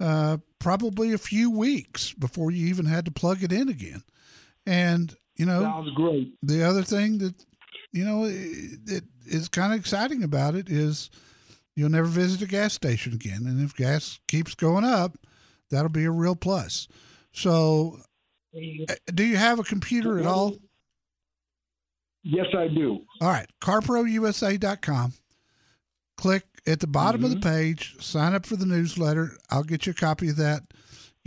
uh, 0.00 0.38
probably 0.58 1.12
a 1.12 1.18
few 1.18 1.50
weeks 1.50 2.12
before 2.12 2.50
you 2.50 2.66
even 2.66 2.86
had 2.86 3.04
to 3.04 3.10
plug 3.10 3.42
it 3.42 3.52
in 3.52 3.68
again. 3.68 4.02
And 4.66 5.14
you 5.36 5.46
know, 5.46 5.62
sounds 5.62 5.90
great. 5.94 6.34
The 6.42 6.64
other 6.64 6.82
thing 6.82 7.18
that 7.18 7.34
you 7.92 8.04
know 8.04 8.24
it 8.24 9.04
is 9.26 9.48
kind 9.48 9.72
of 9.72 9.78
exciting 9.78 10.22
about 10.22 10.54
it 10.54 10.68
is 10.68 11.10
you'll 11.76 11.90
never 11.90 12.08
visit 12.08 12.42
a 12.42 12.46
gas 12.46 12.74
station 12.74 13.12
again, 13.12 13.46
and 13.46 13.64
if 13.64 13.74
gas 13.74 14.18
keeps 14.26 14.54
going 14.54 14.84
up, 14.84 15.16
that'll 15.70 15.88
be 15.88 16.04
a 16.04 16.10
real 16.10 16.36
plus. 16.36 16.88
So, 17.32 18.00
uh, 18.54 18.94
do 19.14 19.24
you 19.24 19.36
have 19.36 19.60
a 19.60 19.64
computer 19.64 20.18
at 20.18 20.26
all? 20.26 20.56
Yes, 22.22 22.46
I 22.56 22.68
do. 22.68 23.00
All 23.20 23.28
right, 23.28 23.48
carprousa.com. 23.60 25.12
Click 26.16 26.44
at 26.66 26.80
the 26.80 26.86
bottom 26.86 27.22
mm-hmm. 27.22 27.24
of 27.26 27.40
the 27.40 27.48
mm-hmm. 27.48 27.56
page, 27.56 27.96
sign 28.00 28.34
up 28.34 28.44
for 28.44 28.56
the 28.56 28.66
newsletter. 28.66 29.32
I'll 29.50 29.62
get 29.62 29.86
you 29.86 29.92
a 29.92 29.94
copy 29.94 30.28
of 30.28 30.36
that 30.36 30.62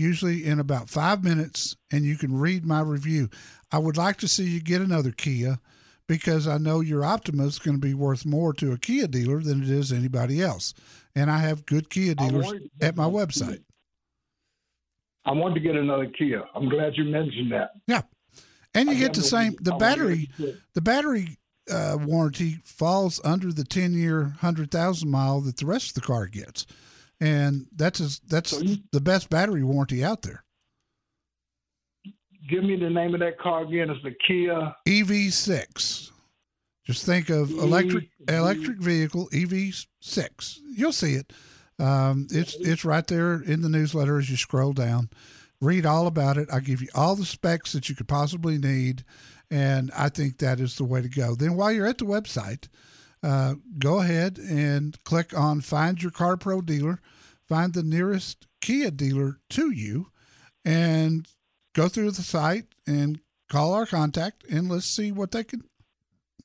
usually 0.02 0.46
in 0.46 0.60
about 0.60 0.90
five 0.90 1.24
minutes, 1.24 1.76
and 1.92 2.04
you 2.04 2.18
can 2.18 2.38
read 2.38 2.66
my 2.66 2.82
review. 2.82 3.30
I 3.72 3.78
would 3.78 3.98
like 3.98 4.18
to 4.18 4.28
see 4.28 4.44
you 4.44 4.60
get 4.60 4.82
another 4.82 5.12
Kia 5.12 5.60
because 6.08 6.48
I 6.48 6.58
know 6.58 6.82
your 6.82 7.06
Optima 7.06 7.46
is 7.46 7.60
going 7.60 7.78
to 7.78 7.82
be 7.82 7.94
worth 7.94 8.26
more 8.26 8.52
to 8.54 8.74
a 8.74 8.78
Kia 8.78 9.08
dealer 9.08 9.42
than 9.42 9.64
it 9.64 9.70
is 9.70 9.94
anybody 9.94 10.42
else. 10.42 10.74
And 11.16 11.30
I 11.30 11.38
have 11.40 11.66
good 11.66 11.90
Kia 11.90 12.16
dealers 12.16 12.52
at 12.82 12.96
my 12.96 13.06
website. 13.06 13.64
I 15.24 15.32
want 15.34 15.54
to 15.54 15.62
get 15.62 15.76
another 15.76 16.08
Kia. 16.08 16.44
I'm 16.56 16.68
glad 16.68 16.94
you 16.96 17.06
mentioned 17.06 17.52
that. 17.52 17.72
Yeah. 17.88 18.02
And 18.74 18.90
you 18.90 18.96
I 18.96 19.00
get 19.00 19.14
the 19.14 19.22
same 19.22 19.56
the 19.60 19.76
battery 19.76 20.30
the 20.74 20.82
battery 20.82 21.38
uh, 21.70 21.98
warranty 22.00 22.58
falls 22.64 23.22
under 23.24 23.52
the 23.52 23.64
10 23.64 23.94
year 23.94 24.22
100,000 24.22 25.10
mile 25.10 25.42
that 25.42 25.58
the 25.58 25.66
rest 25.66 25.90
of 25.90 25.94
the 25.96 26.02
car 26.02 26.28
gets. 26.28 26.66
And 27.20 27.68
that's 27.76 28.00
a, 28.00 28.10
that's 28.28 28.52
so 28.52 28.62
you, 28.62 28.78
the 28.92 29.02
best 29.02 29.30
battery 29.30 29.64
warranty 29.64 30.04
out 30.04 30.24
there. 30.24 30.44
Give 32.50 32.64
me 32.64 32.76
the 32.76 32.90
name 32.90 33.14
of 33.14 33.20
that 33.20 33.38
car 33.38 33.64
again. 33.64 33.90
It's 33.90 34.04
the 34.04 34.16
Kia 34.28 34.74
EV6. 34.88 36.10
Just 36.84 37.06
think 37.06 37.30
of 37.30 37.52
electric 37.52 38.10
electric 38.28 38.80
vehicle 38.80 39.30
EV6. 39.32 40.60
You'll 40.76 40.92
see 40.92 41.14
it. 41.14 41.32
Um, 41.78 42.28
it's 42.32 42.56
it's 42.56 42.84
right 42.84 43.06
there 43.06 43.42
in 43.42 43.62
the 43.62 43.70
newsletter 43.70 44.18
as 44.18 44.30
you 44.30 44.38
scroll 44.38 44.74
down. 44.74 45.10
Read 45.62 45.86
all 45.86 46.08
about 46.08 46.38
it. 46.38 46.50
I 46.52 46.60
give 46.60 46.82
you 46.82 46.88
all 46.96 47.16
the 47.16 47.26
specs 47.26 47.72
that 47.74 47.88
you 47.88 47.96
could 47.96 48.08
possibly 48.08 48.58
need, 48.58 49.04
and 49.50 49.92
I 49.96 50.10
think 50.10 50.40
that 50.40 50.60
is 50.60 50.76
the 50.76 50.84
way 50.84 51.02
to 51.02 51.08
go. 51.10 51.36
Then 51.36 51.56
while 51.56 51.72
you're 51.72 51.86
at 51.88 52.00
the 52.00 52.06
website, 52.06 52.68
uh, 53.22 53.56
go 53.78 54.00
ahead 54.00 54.40
and 54.40 55.02
click 55.04 55.38
on 55.38 55.62
Find 55.62 56.02
Your 56.02 56.12
Car 56.12 56.36
Pro 56.36 56.62
dealer. 56.62 57.00
Find 57.48 57.74
the 57.74 57.84
nearest 57.84 58.48
Kia 58.62 58.90
dealer 58.90 59.40
to 59.52 59.70
you, 59.72 60.08
and 60.66 61.28
go 61.74 61.88
through 61.88 62.12
the 62.12 62.24
site 62.24 62.66
and 62.88 63.20
call 63.50 63.74
our 63.74 63.86
contact, 63.86 64.44
and 64.50 64.68
let's 64.70 64.88
see 64.88 65.12
what 65.12 65.32
they 65.32 65.44
can 65.44 65.62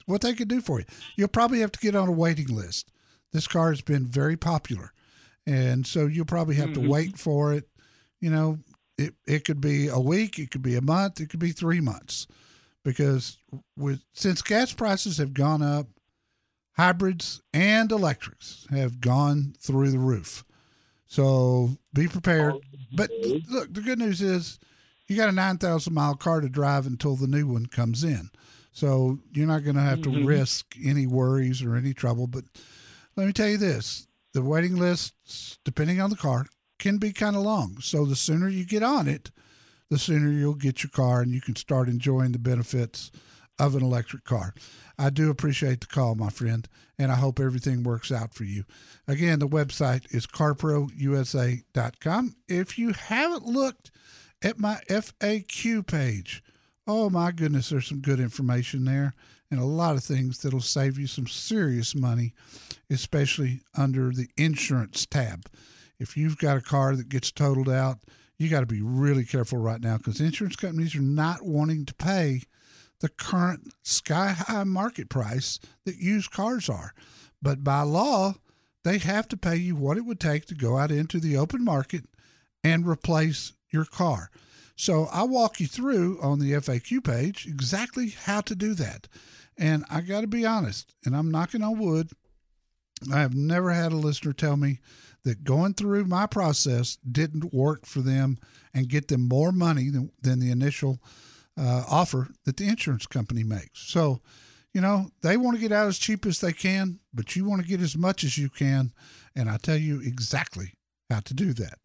what 0.04 0.20
they 0.20 0.34
can 0.34 0.46
do 0.46 0.60
for 0.60 0.78
you. 0.78 0.84
You'll 1.16 1.28
probably 1.28 1.60
have 1.60 1.72
to 1.72 1.80
get 1.80 1.96
on 1.96 2.08
a 2.08 2.12
waiting 2.12 2.46
list. 2.46 2.92
This 3.32 3.48
car 3.48 3.70
has 3.70 3.80
been 3.80 4.06
very 4.06 4.36
popular 4.36 4.92
and 5.46 5.86
so 5.86 6.06
you'll 6.06 6.24
probably 6.24 6.56
have 6.56 6.70
Mhm. 6.70 6.74
to 6.74 6.88
wait 6.88 7.18
for 7.18 7.52
it. 7.52 7.68
You 8.20 8.30
know, 8.30 8.58
it 8.98 9.14
it 9.26 9.44
could 9.44 9.60
be 9.60 9.88
a 9.88 9.98
week, 9.98 10.38
it 10.38 10.50
could 10.50 10.62
be 10.62 10.76
a 10.76 10.80
month, 10.82 11.20
it 11.20 11.28
could 11.28 11.40
be 11.40 11.52
three 11.52 11.80
months, 11.80 12.26
because 12.84 13.38
with 13.76 14.02
since 14.12 14.42
gas 14.42 14.72
prices 14.72 15.18
have 15.18 15.34
gone 15.34 15.62
up, 15.62 15.88
hybrids 16.76 17.40
and 17.52 17.90
electrics 17.90 18.66
have 18.70 19.00
gone 19.00 19.54
through 19.58 19.90
the 19.90 19.98
roof. 19.98 20.44
So 21.06 21.76
be 21.94 22.08
prepared. 22.08 22.54
But 22.92 23.10
look, 23.48 23.72
the 23.72 23.80
good 23.82 23.98
news 23.98 24.20
is 24.20 24.58
you 25.06 25.16
got 25.16 25.28
a 25.28 25.32
9,000 25.32 25.92
mile 25.94 26.16
car 26.16 26.40
to 26.40 26.48
drive 26.48 26.86
until 26.86 27.14
the 27.16 27.28
new 27.28 27.46
one 27.46 27.66
comes 27.66 28.02
in. 28.02 28.30
So 28.72 29.20
you're 29.32 29.46
not 29.46 29.64
going 29.64 29.76
to 29.76 29.82
have 29.82 30.02
to 30.02 30.10
Mhm. 30.10 30.26
risk 30.26 30.74
any 30.82 31.06
worries 31.06 31.62
or 31.62 31.76
any 31.76 31.94
trouble. 31.94 32.26
But 32.26 32.44
let 33.14 33.26
me 33.26 33.32
tell 33.32 33.48
you 33.48 33.56
this 33.56 34.06
the 34.32 34.42
waiting 34.42 34.76
lists, 34.76 35.58
depending 35.64 36.00
on 36.00 36.10
the 36.10 36.16
car, 36.16 36.46
can 36.78 36.98
be 36.98 37.12
kind 37.12 37.36
of 37.36 37.42
long. 37.42 37.78
So 37.80 38.04
the 38.04 38.16
sooner 38.16 38.48
you 38.48 38.64
get 38.64 38.82
on 38.82 39.08
it, 39.08 39.30
the 39.90 39.98
sooner 39.98 40.30
you'll 40.30 40.54
get 40.54 40.82
your 40.82 40.90
car 40.90 41.20
and 41.20 41.32
you 41.32 41.40
can 41.40 41.56
start 41.56 41.88
enjoying 41.88 42.32
the 42.32 42.38
benefits 42.38 43.10
of 43.58 43.74
an 43.74 43.82
electric 43.82 44.24
car. 44.24 44.54
I 44.98 45.10
do 45.10 45.30
appreciate 45.30 45.80
the 45.80 45.86
call, 45.86 46.14
my 46.14 46.30
friend, 46.30 46.68
and 46.98 47.12
I 47.12 47.16
hope 47.16 47.38
everything 47.38 47.82
works 47.82 48.10
out 48.10 48.34
for 48.34 48.44
you. 48.44 48.64
Again, 49.06 49.38
the 49.38 49.48
website 49.48 50.12
is 50.14 50.26
carprousa.com. 50.26 52.36
If 52.48 52.78
you 52.78 52.92
haven't 52.92 53.46
looked 53.46 53.90
at 54.42 54.58
my 54.58 54.80
FAQ 54.88 55.86
page, 55.86 56.42
oh 56.86 57.10
my 57.10 57.32
goodness, 57.32 57.70
there's 57.70 57.88
some 57.88 58.00
good 58.00 58.20
information 58.20 58.84
there 58.84 59.14
and 59.50 59.60
a 59.60 59.64
lot 59.64 59.96
of 59.96 60.04
things 60.04 60.38
that'll 60.38 60.60
save 60.60 60.98
you 60.98 61.06
some 61.06 61.26
serious 61.26 61.94
money, 61.94 62.34
especially 62.90 63.60
under 63.76 64.10
the 64.10 64.28
insurance 64.36 65.06
tab. 65.06 65.46
If 65.98 66.16
you've 66.16 66.38
got 66.38 66.56
a 66.56 66.62
car 66.62 66.94
that 66.96 67.08
gets 67.08 67.30
totaled 67.30 67.68
out, 67.68 67.98
you 68.38 68.48
got 68.48 68.60
to 68.60 68.66
be 68.66 68.82
really 68.82 69.24
careful 69.24 69.58
right 69.58 69.80
now 69.80 69.96
because 69.96 70.20
insurance 70.20 70.56
companies 70.56 70.94
are 70.94 71.00
not 71.00 71.42
wanting 71.42 71.86
to 71.86 71.94
pay 71.94 72.42
the 73.00 73.08
current 73.08 73.72
sky 73.82 74.34
high 74.36 74.64
market 74.64 75.08
price 75.08 75.58
that 75.84 75.96
used 75.96 76.30
cars 76.30 76.68
are. 76.68 76.94
But 77.40 77.64
by 77.64 77.82
law, 77.82 78.34
they 78.84 78.98
have 78.98 79.28
to 79.28 79.36
pay 79.36 79.56
you 79.56 79.74
what 79.74 79.96
it 79.96 80.04
would 80.04 80.20
take 80.20 80.46
to 80.46 80.54
go 80.54 80.78
out 80.78 80.90
into 80.90 81.18
the 81.18 81.36
open 81.36 81.64
market 81.64 82.04
and 82.62 82.86
replace 82.86 83.52
your 83.70 83.84
car. 83.84 84.30
So 84.76 85.08
I 85.10 85.22
walk 85.22 85.58
you 85.58 85.66
through 85.66 86.20
on 86.22 86.38
the 86.38 86.52
FAQ 86.52 87.02
page 87.02 87.46
exactly 87.46 88.10
how 88.10 88.42
to 88.42 88.54
do 88.54 88.74
that. 88.74 89.08
And 89.58 89.84
I 89.90 90.02
got 90.02 90.20
to 90.20 90.26
be 90.26 90.44
honest, 90.44 90.94
and 91.04 91.16
I'm 91.16 91.30
knocking 91.30 91.62
on 91.62 91.78
wood, 91.78 92.10
I 93.12 93.20
have 93.20 93.34
never 93.34 93.72
had 93.72 93.92
a 93.92 93.96
listener 93.96 94.32
tell 94.32 94.56
me 94.56 94.80
that 95.26 95.42
going 95.42 95.74
through 95.74 96.04
my 96.04 96.24
process 96.24 96.98
didn't 96.98 97.52
work 97.52 97.84
for 97.84 97.98
them 97.98 98.38
and 98.72 98.88
get 98.88 99.08
them 99.08 99.28
more 99.28 99.50
money 99.50 99.90
than, 99.90 100.12
than 100.22 100.38
the 100.38 100.52
initial 100.52 101.00
uh, 101.58 101.82
offer 101.90 102.28
that 102.44 102.56
the 102.58 102.68
insurance 102.68 103.08
company 103.08 103.42
makes. 103.42 103.80
So, 103.80 104.20
you 104.72 104.80
know, 104.80 105.10
they 105.22 105.36
want 105.36 105.56
to 105.56 105.60
get 105.60 105.72
out 105.72 105.88
as 105.88 105.98
cheap 105.98 106.24
as 106.26 106.40
they 106.40 106.52
can, 106.52 107.00
but 107.12 107.34
you 107.34 107.44
want 107.44 107.60
to 107.60 107.66
get 107.66 107.80
as 107.80 107.96
much 107.96 108.22
as 108.22 108.38
you 108.38 108.48
can. 108.48 108.92
And 109.34 109.50
I 109.50 109.56
tell 109.56 109.76
you 109.76 110.00
exactly 110.00 110.74
how 111.10 111.20
to 111.20 111.34
do 111.34 111.52
that. 111.54 111.78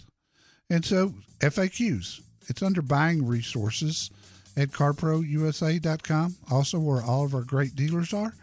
And 0.70 0.86
so, 0.86 1.16
FAQs, 1.40 2.22
it's 2.48 2.62
under 2.62 2.84
buying 2.84 3.26
resources 3.26 4.12
at 4.56 4.70
carprousa.com, 4.70 6.36
also 6.52 6.78
where 6.78 7.02
all 7.02 7.26
of 7.26 7.34
our 7.34 7.42
great 7.42 7.76
dealers 7.76 8.14
are. 8.14 8.36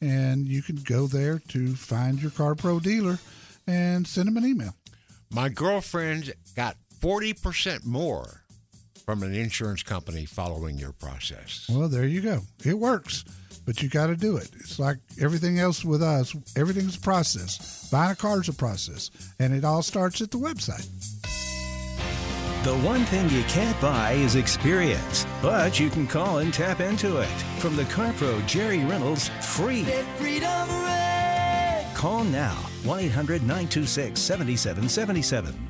And 0.00 0.46
you 0.46 0.62
can 0.62 0.76
go 0.76 1.06
there 1.06 1.38
to 1.48 1.74
find 1.74 2.22
your 2.22 2.30
CarPro 2.30 2.80
dealer 2.82 3.18
and 3.68 4.06
send 4.06 4.26
them 4.26 4.36
an 4.36 4.46
email. 4.46 4.74
My 5.30 5.48
girlfriend 5.50 6.32
got 6.56 6.76
40% 7.00 7.84
more 7.84 8.42
from 9.04 9.22
an 9.22 9.34
insurance 9.34 9.82
company 9.82 10.24
following 10.24 10.78
your 10.78 10.92
process. 10.92 11.66
Well, 11.70 11.88
there 11.88 12.06
you 12.06 12.20
go. 12.20 12.40
It 12.64 12.78
works, 12.78 13.24
but 13.66 13.82
you 13.82 13.88
got 13.88 14.08
to 14.08 14.16
do 14.16 14.36
it. 14.36 14.50
It's 14.58 14.78
like 14.78 14.96
everything 15.20 15.58
else 15.58 15.84
with 15.84 16.02
us, 16.02 16.34
everything's 16.56 16.96
a 16.96 17.00
process. 17.00 17.88
Buying 17.90 18.12
a 18.12 18.16
car 18.16 18.40
is 18.40 18.48
a 18.48 18.54
process, 18.54 19.10
and 19.38 19.54
it 19.54 19.64
all 19.64 19.82
starts 19.82 20.20
at 20.20 20.30
the 20.30 20.38
website. 20.38 20.88
The 22.64 22.74
one 22.78 23.04
thing 23.04 23.30
you 23.30 23.44
can't 23.44 23.80
buy 23.80 24.12
is 24.12 24.34
experience, 24.34 25.26
but 25.40 25.78
you 25.78 25.90
can 25.90 26.06
call 26.06 26.38
and 26.38 26.52
tap 26.52 26.80
into 26.80 27.18
it. 27.18 27.28
From 27.60 27.76
the 27.76 27.84
CarPro 27.84 28.44
Jerry 28.46 28.84
Reynolds, 28.84 29.28
free. 29.40 29.84
Call 31.98 32.22
now 32.22 32.54
1 32.84 33.00
800 33.00 33.42
926 33.42 34.20
7777. 34.20 35.68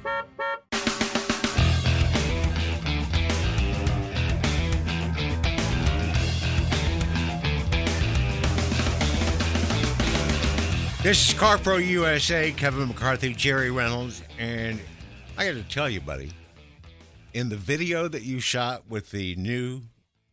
This 11.03 11.29
is 11.29 11.35
CarPro 11.35 11.83
USA, 11.87 12.51
Kevin 12.53 12.89
McCarthy, 12.89 13.33
Jerry 13.33 13.71
Reynolds, 13.71 14.23
and 14.39 14.79
I 15.39 15.47
got 15.47 15.55
to 15.55 15.63
tell 15.63 15.89
you, 15.89 16.01
buddy, 16.01 16.33
in 17.33 17.49
the 17.49 17.57
video 17.57 18.09
that 18.09 18.23
you 18.25 18.41
shot 18.41 18.83
with 18.91 19.11
the 19.11 19.35
new 19.37 19.83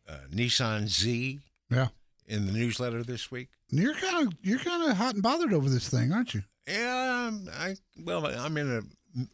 uh, 0.10 0.18
Nissan 0.34 0.88
Z 0.88 1.40
Yeah. 1.70 1.90
in 2.28 2.46
the 2.48 2.52
newsletter 2.52 3.04
this 3.04 3.32
week, 3.32 3.50
You're 3.70 3.96
kind 3.96 4.28
of 4.28 4.34
you're 4.42 4.60
kind 4.60 4.90
of 4.90 4.98
hot 4.98 5.16
and 5.16 5.24
bothered 5.24 5.54
over 5.54 5.70
this 5.70 5.90
thing, 5.90 6.12
aren't 6.12 6.34
you? 6.34 6.44
yeah, 6.68 7.32
I 7.54 7.76
well, 8.04 8.26
I'm 8.26 8.58
in 8.58 8.72
a 8.78 8.82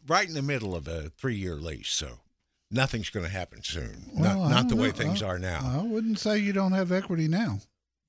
right 0.06 0.28
in 0.28 0.34
the 0.34 0.42
middle 0.42 0.74
of 0.74 0.88
a 0.88 1.10
three 1.10 1.36
year 1.36 1.56
lease, 1.56 1.90
so 1.90 2.20
nothing's 2.70 3.10
going 3.10 3.26
to 3.26 3.32
happen 3.32 3.62
soon. 3.62 4.10
Well, 4.14 4.40
not 4.40 4.50
not 4.50 4.68
the 4.68 4.74
don't 4.74 4.84
way 4.84 4.90
things 4.90 5.22
I- 5.22 5.28
are 5.28 5.38
now. 5.38 5.60
I 5.80 5.82
wouldn't 5.82 6.18
say 6.18 6.38
you 6.38 6.52
don't 6.52 6.72
have 6.72 6.92
equity 6.92 7.28
now. 7.28 7.60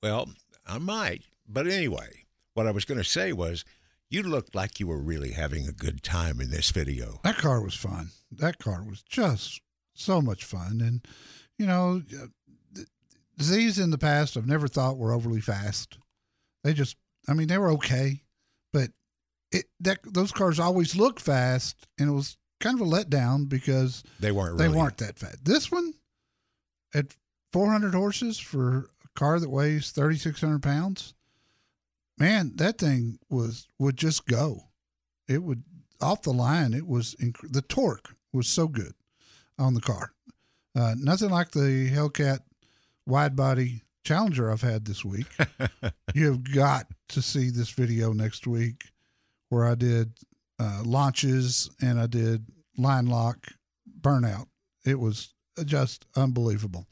Well, 0.02 0.30
I 0.66 0.78
might. 0.78 1.24
But 1.48 1.68
anyway, 1.68 2.26
what 2.54 2.68
I 2.68 2.72
was 2.72 2.86
going 2.86 2.98
to 2.98 3.04
say 3.04 3.34
was 3.34 3.66
you 4.10 4.24
looked 4.24 4.56
like 4.56 4.80
you 4.80 4.88
were 4.88 5.00
really 5.00 5.32
having 5.32 5.68
a 5.68 5.72
good 5.74 6.04
time 6.04 6.40
in 6.40 6.50
this 6.52 6.72
video. 6.72 7.20
That 7.24 7.38
car 7.38 7.62
was 7.62 7.76
fun. 7.76 8.10
That 8.32 8.60
car 8.60 8.84
was 8.88 9.02
just 9.04 9.62
so 9.94 10.22
much 10.22 10.44
fun. 10.44 10.80
And, 10.82 11.06
you 11.58 11.66
know, 11.66 12.02
uh, 12.22 12.82
Z's 13.42 13.80
in 13.80 13.90
the 13.92 13.98
past 13.98 14.38
I've 14.38 14.48
never 14.48 14.68
thought 14.68 14.98
were 14.98 15.12
overly 15.14 15.42
fast. 15.42 15.98
They 16.63 16.73
just, 16.73 16.95
I 17.28 17.34
mean, 17.34 17.47
they 17.47 17.58
were 17.58 17.71
okay, 17.71 18.23
but 18.71 18.89
it 19.52 19.65
that 19.82 19.99
those 20.04 20.32
cars 20.32 20.60
always 20.60 20.95
look 20.95 21.19
fast, 21.19 21.88
and 21.99 22.10
it 22.10 22.13
was 22.13 22.38
kind 22.60 22.80
of 22.80 22.88
a 22.88 22.89
letdown 22.89 23.49
because 23.49 24.04
They 24.19 24.32
weren't 24.32 24.58
they 24.58 24.69
weren't 24.69 24.97
that 24.97 25.19
fast. 25.19 25.43
This 25.45 25.71
one 25.71 25.93
at 26.93 27.15
400 27.52 27.93
horses 27.93 28.39
for 28.39 28.89
a 29.04 29.19
car 29.19 29.39
that 29.39 29.49
weighs 29.49 29.91
3,600 29.91 30.62
pounds, 30.63 31.13
man, 32.17 32.54
that 32.56 32.78
thing 32.78 33.19
was 33.30 33.67
would 33.78 33.97
just 33.97 34.26
go. 34.26 34.69
It 35.28 35.43
would 35.43 35.63
off 36.02 36.21
the 36.23 36.34
line. 36.34 36.73
It 36.73 36.88
was 36.88 37.15
inc- 37.21 37.52
the 37.52 37.62
torque 37.62 38.15
was 38.32 38.47
so 38.47 38.67
good 38.67 38.93
on 39.60 39.73
the 39.73 39.82
car. 39.82 40.13
Uh, 40.76 40.95
nothing 40.97 41.30
like 41.30 41.52
the 41.52 41.89
Hellcat 41.91 42.39
wide 43.06 43.36
body 43.36 43.83
Challenger 44.04 44.52
I've 44.52 44.62
had 44.62 44.86
this 44.86 45.06
week. 45.06 45.28
you 46.13 46.26
have 46.26 46.54
got 46.54 46.88
to 47.10 47.22
see 47.22 47.50
this 47.50 47.70
video 47.70 48.12
next 48.13 48.46
week 48.46 48.89
where 49.50 49.66
I 49.66 49.76
did 49.76 50.13
uh, 50.60 50.82
launches 50.86 51.70
and 51.82 52.00
I 52.00 52.08
did 52.08 52.46
line 52.78 53.06
lock 53.08 53.48
burnout. 54.02 54.48
It 54.86 55.00
was 55.00 55.34
just 55.66 56.06
unbelievable. 56.16 56.88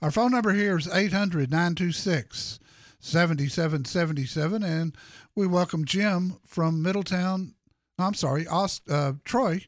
Our 0.00 0.10
phone 0.10 0.30
number 0.30 0.52
here 0.52 0.76
is 0.78 0.88
800 0.88 1.50
926 1.50 2.58
7777. 3.00 4.62
And 4.62 4.96
we 5.34 5.46
welcome 5.46 5.84
Jim 5.84 6.38
from 6.46 6.82
Middletown. 6.82 7.54
I'm 7.98 8.14
sorry, 8.14 8.46
Aust- 8.46 8.88
uh, 8.90 9.14
Troy. 9.24 9.66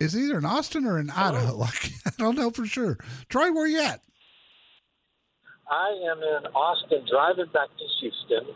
Is 0.00 0.16
either 0.18 0.38
in 0.38 0.44
Austin 0.44 0.86
or 0.86 0.98
in 0.98 1.08
Idaho. 1.08 1.62
I 1.62 2.10
don't 2.18 2.36
know 2.36 2.50
for 2.50 2.66
sure. 2.66 2.98
Troy, 3.28 3.52
where 3.52 3.68
you 3.68 3.80
at? 3.80 4.00
I 5.70 5.88
am 6.10 6.18
in 6.18 6.52
Austin 6.52 7.04
driving 7.08 7.50
back 7.52 7.68
to 7.68 7.84
Houston, 8.00 8.54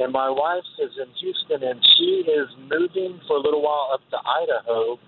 and 0.00 0.12
my 0.12 0.28
wife 0.28 0.64
is 0.78 0.90
in 1.00 1.08
Houston, 1.20 1.62
and 1.62 1.80
she 1.96 2.24
is 2.28 2.48
moving 2.68 3.20
for 3.26 3.36
a 3.36 3.40
little 3.40 3.62
while 3.62 3.90
up 3.92 4.00
to 4.10 4.18
Idaho 4.18 4.98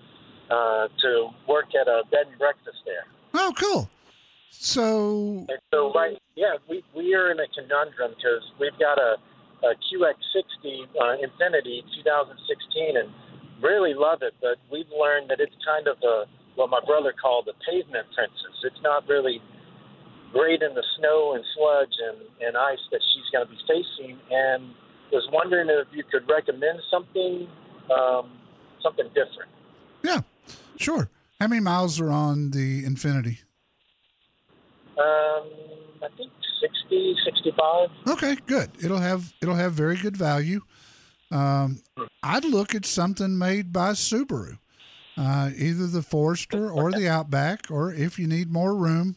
uh, 0.49 0.87
to 1.01 1.29
work 1.47 1.73
at 1.79 1.87
a 1.87 2.03
bed 2.11 2.27
and 2.29 2.39
breakfast 2.39 2.77
there. 2.85 3.05
Oh, 3.33 3.53
cool. 3.59 3.89
So, 4.49 5.45
And 5.49 5.59
so, 5.73 5.91
right, 5.93 6.17
yeah, 6.35 6.55
we, 6.69 6.83
we 6.95 7.13
are 7.13 7.31
in 7.31 7.39
a 7.39 7.47
conundrum 7.53 8.15
because 8.15 8.41
we've 8.59 8.77
got 8.79 8.97
a, 8.97 9.17
a 9.67 9.75
QX60 9.75 10.87
uh, 10.95 11.21
Infiniti 11.21 11.83
2016 12.01 12.97
and 12.97 13.09
really 13.61 13.93
love 13.93 14.21
it, 14.21 14.33
but 14.41 14.57
we've 14.71 14.89
learned 14.97 15.29
that 15.29 15.39
it's 15.39 15.55
kind 15.65 15.87
of 15.87 15.97
a, 16.03 16.25
what 16.55 16.69
my 16.69 16.79
brother 16.85 17.13
called 17.13 17.45
the 17.45 17.53
pavement 17.67 18.07
princess. 18.15 18.55
It's 18.63 18.81
not 18.81 19.07
really 19.07 19.41
great 20.35 20.61
in 20.61 20.75
the 20.75 20.83
snow 20.99 21.33
and 21.33 21.43
sludge 21.55 21.95
and, 22.09 22.17
and 22.45 22.57
ice 22.57 22.83
that 22.91 22.99
she's 23.13 23.29
going 23.31 23.47
to 23.47 23.51
be 23.51 23.57
facing, 23.67 24.19
and 24.29 24.73
was 25.11 25.27
wondering 25.31 25.69
if 25.69 25.87
you 25.93 26.03
could 26.11 26.27
recommend 26.29 26.79
something 26.91 27.47
um, 27.89 28.31
something 28.83 29.07
different. 29.07 29.49
Yeah, 30.03 30.21
sure. 30.77 31.09
How 31.39 31.47
many 31.47 31.61
miles 31.61 31.99
are 32.01 32.11
on 32.11 32.51
the 32.51 32.83
Infiniti? 32.83 33.39
Um, 34.97 35.49
I 36.01 36.07
think 36.17 36.31
60, 36.61 37.15
65. 37.25 37.89
Okay, 38.07 38.35
good. 38.45 38.71
It'll 38.83 38.99
have 38.99 39.33
it'll 39.41 39.55
have 39.55 39.73
very 39.73 39.95
good 39.95 40.17
value. 40.17 40.61
Um, 41.31 41.81
I'd 42.21 42.45
look 42.45 42.75
at 42.75 42.85
something 42.85 43.37
made 43.37 43.73
by 43.73 43.91
Subaru, 43.91 44.59
uh, 45.17 45.49
either 45.57 45.87
the 45.87 46.01
Forester 46.01 46.69
or 46.69 46.91
the 46.91 47.09
Outback, 47.09 47.69
or 47.69 47.93
if 47.93 48.19
you 48.19 48.27
need 48.27 48.51
more 48.51 48.75
room, 48.75 49.15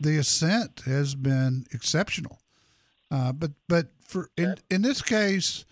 the 0.00 0.18
Ascent 0.18 0.82
has 0.84 1.14
been 1.14 1.66
exceptional. 1.72 2.40
Uh, 3.10 3.32
but 3.32 3.52
but 3.68 3.88
for 4.06 4.30
in 4.36 4.56
in 4.70 4.82
this 4.82 5.02
case, 5.02 5.64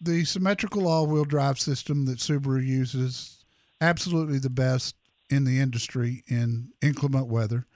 the 0.00 0.24
symmetrical 0.24 0.88
all-wheel 0.88 1.24
drive 1.24 1.58
system 1.58 2.06
that 2.06 2.18
Subaru 2.18 2.64
uses 2.64 3.44
absolutely 3.80 4.38
the 4.38 4.50
best 4.50 4.94
in 5.28 5.44
the 5.44 5.60
industry 5.60 6.22
in 6.26 6.70
inclement 6.82 7.26
weather. 7.26 7.66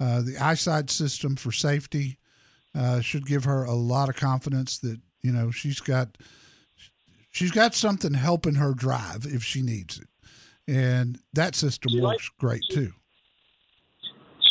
Uh, 0.00 0.22
the 0.22 0.36
eyesight 0.38 0.90
system 0.90 1.36
for 1.36 1.50
safety 1.50 2.18
uh, 2.74 3.00
should 3.00 3.26
give 3.26 3.44
her 3.44 3.64
a 3.64 3.74
lot 3.74 4.08
of 4.08 4.16
confidence 4.16 4.78
that 4.78 5.00
you 5.22 5.32
know 5.32 5.50
she's 5.50 5.80
got 5.80 6.16
she's 7.30 7.50
got 7.50 7.74
something 7.74 8.14
helping 8.14 8.54
her 8.54 8.72
drive 8.72 9.26
if 9.26 9.42
she 9.42 9.62
needs 9.62 9.98
it, 9.98 10.08
and 10.72 11.18
that 11.32 11.54
system 11.56 11.90
She 11.90 12.00
works 12.00 12.30
great 12.38 12.62
too. 12.70 12.92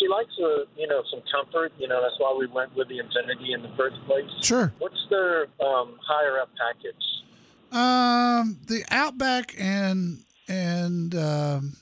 She 0.08 0.14
likes, 0.14 0.32
uh, 0.42 0.66
you 0.78 0.88
know, 0.88 1.04
some 1.12 1.22
comfort. 1.32 1.74
You 1.78 1.88
know, 1.88 2.02
that's 2.02 2.16
why 2.18 2.34
we 2.38 2.48
went 2.48 2.76
with 2.76 2.88
the 2.88 3.00
Infiniti 3.00 3.54
in 3.54 3.62
the 3.62 3.76
first 3.76 3.96
place. 4.06 4.26
Sure. 4.42 4.74
What's 4.80 5.06
their 5.10 5.44
um, 5.60 5.98
higher 6.02 6.40
up 6.40 6.50
package? 6.58 6.96
Um, 7.72 8.60
the 8.68 8.86
Outback 8.90 9.54
and 9.60 10.24
and 10.48 11.14
um, 11.14 11.74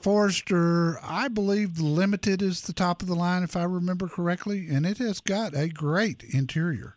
Forester, 0.00 0.98
I 1.02 1.28
believe 1.28 1.76
the 1.76 1.84
Limited 1.84 2.40
is 2.40 2.62
the 2.62 2.72
top 2.72 3.02
of 3.02 3.08
the 3.08 3.14
line, 3.14 3.42
if 3.42 3.54
I 3.54 3.64
remember 3.64 4.08
correctly, 4.08 4.68
and 4.70 4.86
it 4.86 4.96
has 4.96 5.20
got 5.20 5.54
a 5.54 5.68
great 5.68 6.22
interior, 6.32 6.96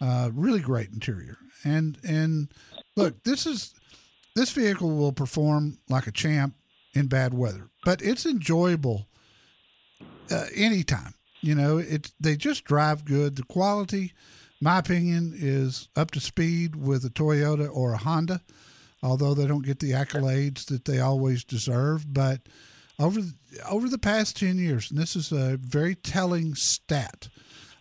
uh, 0.00 0.30
really 0.32 0.60
great 0.60 0.90
interior. 0.90 1.38
And 1.64 1.98
and 2.06 2.54
look, 2.94 3.24
this 3.24 3.46
is 3.46 3.74
this 4.36 4.52
vehicle 4.52 4.96
will 4.96 5.12
perform 5.12 5.78
like 5.88 6.06
a 6.06 6.12
champ 6.12 6.54
in 6.94 7.08
bad 7.08 7.34
weather, 7.34 7.70
but 7.84 8.00
it's 8.00 8.24
enjoyable 8.24 9.08
uh, 10.30 10.46
anytime. 10.54 11.14
You 11.42 11.54
know, 11.54 11.78
it 11.78 12.12
they 12.20 12.36
just 12.36 12.64
drive 12.64 13.04
good. 13.04 13.36
The 13.36 13.44
quality, 13.44 14.12
my 14.60 14.78
opinion, 14.78 15.32
is 15.34 15.88
up 15.96 16.10
to 16.10 16.20
speed 16.20 16.76
with 16.76 17.04
a 17.04 17.10
Toyota 17.10 17.68
or 17.74 17.94
a 17.94 17.98
Honda, 17.98 18.42
although 19.02 19.32
they 19.32 19.46
don't 19.46 19.64
get 19.64 19.78
the 19.78 19.92
accolades 19.92 20.66
that 20.66 20.84
they 20.84 21.00
always 21.00 21.44
deserve. 21.44 22.12
But 22.12 22.42
over 22.98 23.20
over 23.68 23.88
the 23.88 23.98
past 23.98 24.36
ten 24.38 24.58
years, 24.58 24.90
and 24.90 25.00
this 25.00 25.16
is 25.16 25.32
a 25.32 25.56
very 25.56 25.94
telling 25.94 26.54
stat, 26.54 27.28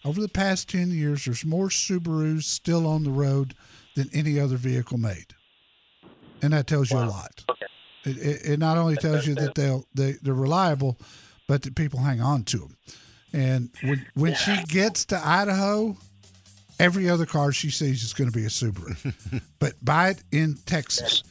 over 0.06 0.22
the 0.22 0.30
past 0.30 0.70
ten 0.70 0.92
years, 0.92 1.26
there's 1.26 1.44
more 1.44 1.68
Subarus 1.68 2.44
still 2.44 2.88
on 2.88 3.04
the 3.04 3.12
road 3.12 3.56
than 3.96 4.10
any 4.14 4.40
other 4.40 4.56
vehicle 4.56 4.98
made, 4.98 5.36
and 6.42 6.54
that 6.54 6.68
tells 6.68 6.92
you 6.92 6.98
a 6.98 7.00
lot. 7.00 7.44
It, 8.06 8.18
it, 8.18 8.52
it 8.52 8.60
not 8.60 8.78
only 8.78 8.96
tells 8.96 9.28
you 9.28 9.36
that 9.36 9.56
they'll 9.56 9.86
they, 9.94 10.14
they're 10.22 10.34
reliable, 10.34 10.98
but 11.50 11.64
that 11.64 11.74
people 11.74 12.00
hang 12.00 12.22
on 12.22 12.44
to 12.44 12.60
them. 12.60 12.78
And 13.34 13.70
when 13.82 14.06
when 14.14 14.36
she 14.36 14.56
gets 14.68 15.06
to 15.06 15.20
Idaho, 15.28 15.98
every 16.80 17.10
other 17.10 17.26
car 17.26 17.52
she 17.52 17.72
sees 17.72 18.04
is 18.04 18.14
going 18.14 18.30
to 18.30 18.38
be 18.38 18.46
a 18.46 18.50
Subaru. 18.50 19.42
but 19.60 19.74
buy 19.84 20.10
it 20.10 20.24
in 20.32 20.58
Texas. 20.68 21.24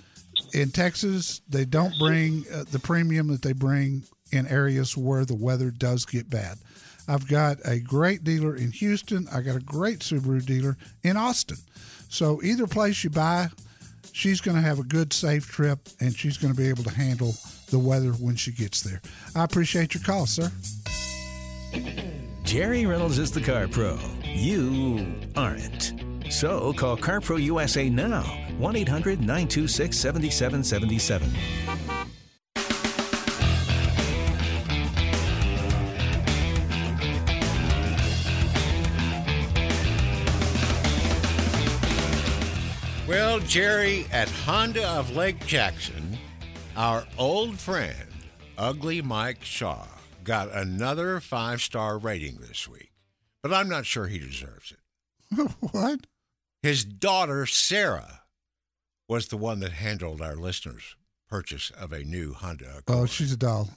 In 0.53 0.71
Texas, 0.71 1.41
they 1.49 1.65
don't 1.65 1.97
bring 2.01 2.45
uh, 2.53 2.65
the 2.71 2.81
premium 2.81 3.29
that 3.29 3.43
they 3.43 3.53
bring 3.53 4.03
in 4.33 4.49
areas 4.49 4.97
where 4.97 5.25
the 5.25 5.37
weather 5.37 5.71
does 5.71 6.05
get 6.05 6.29
bad. 6.29 6.59
I've 7.07 7.29
got 7.29 7.59
a 7.65 7.79
great 7.79 8.25
dealer 8.25 8.57
in 8.57 8.73
Houston. 8.73 9.29
I 9.33 9.41
got 9.41 9.57
a 9.57 9.61
great 9.61 10.01
Subaru 10.01 10.45
dealer 10.45 10.77
in 11.05 11.17
Austin. 11.17 11.59
So 12.09 12.43
either 12.43 12.67
place 12.67 13.05
you 13.05 13.11
buy, 13.11 13.49
she's 14.13 14.41
going 14.41 14.57
to 14.57 14.63
have 14.63 14.81
a 14.81 14.85
good, 14.85 15.13
safe 15.13 15.49
trip, 15.49 15.79
and 16.01 16.15
she's 16.15 16.39
going 16.39 16.53
to 16.53 16.61
be 16.61 16.69
able 16.69 16.85
to 16.85 16.95
handle 16.95 17.35
the 17.71 17.79
weather 17.79 18.11
when 18.13 18.37
she 18.37 18.53
gets 18.53 18.83
there. 18.83 19.01
I 19.35 19.45
appreciate 19.45 19.95
your 19.95 20.03
call, 20.03 20.27
sir. 20.27 20.51
Jerry 22.45 22.87
Reynolds 22.87 23.19
is 23.19 23.31
the 23.31 23.41
car 23.41 23.69
pro. 23.69 23.99
You 24.25 25.07
aren't. 25.37 25.95
So 26.31 26.73
call 26.75 26.97
CarPro 26.97 27.43
USA 27.43 27.89
now. 27.89 28.23
1 28.59 28.77
800 28.77 29.21
926 29.21 29.97
7777. 29.97 31.31
Well, 43.07 43.41
Jerry, 43.41 44.07
at 44.13 44.29
Honda 44.29 44.87
of 44.87 45.17
Lake 45.17 45.45
Jackson, 45.47 46.08
our 46.79 47.05
old 47.19 47.59
friend, 47.59 48.07
Ugly 48.57 49.03
Mike 49.03 49.43
Shaw, 49.43 49.85
got 50.23 50.55
another 50.55 51.19
five 51.19 51.61
star 51.61 51.99
rating 51.99 52.37
this 52.37 52.69
week. 52.69 52.93
But 53.43 53.53
I'm 53.53 53.69
not 53.69 53.85
sure 53.85 54.07
he 54.07 54.21
deserves 54.21 54.73
it. 54.73 55.51
what? 55.73 56.07
His 56.62 56.85
daughter, 56.85 57.47
Sarah, 57.47 58.23
was 59.09 59.27
the 59.27 59.37
one 59.37 59.59
that 59.61 59.73
handled 59.73 60.21
our 60.23 60.37
listeners' 60.37 60.95
purchase 61.29 61.71
of 61.71 61.93
a 61.93 62.05
new 62.05 62.33
Honda 62.33 62.67
Accord. 62.79 62.99
Oh, 62.99 63.07
she's 63.07 63.33
a 63.33 63.37
doll. 63.37 63.71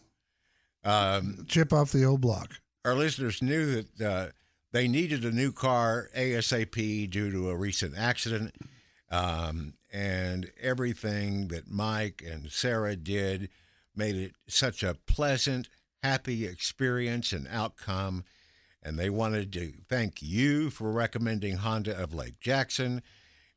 Um, 0.83 1.45
Chip 1.47 1.73
off 1.73 1.91
the 1.91 2.05
old 2.05 2.21
block. 2.21 2.53
our 2.85 2.95
listeners 2.95 3.41
knew 3.41 3.81
that 3.97 4.01
uh, 4.05 4.27
they 4.73 4.87
needed 4.87 5.25
a 5.25 5.31
new 5.31 5.51
car 5.51 6.09
ASAP 6.15 7.09
due 7.09 7.31
to 7.31 7.49
a 7.49 7.55
recent 7.55 7.97
accident. 7.97 8.55
Um, 9.09 9.73
and 9.91 10.51
everything 10.59 11.49
that 11.49 11.69
Mike 11.69 12.23
and 12.25 12.49
Sarah 12.51 12.95
did 12.95 13.49
made 13.95 14.15
it 14.15 14.33
such 14.47 14.83
a 14.83 14.95
pleasant, 15.05 15.69
happy 16.01 16.45
experience 16.45 17.33
and 17.33 17.47
outcome. 17.49 18.23
And 18.81 18.97
they 18.97 19.09
wanted 19.09 19.53
to 19.53 19.73
thank 19.87 20.21
you 20.21 20.69
for 20.69 20.91
recommending 20.91 21.57
Honda 21.57 21.95
of 21.97 22.13
Lake 22.13 22.39
Jackson. 22.39 23.01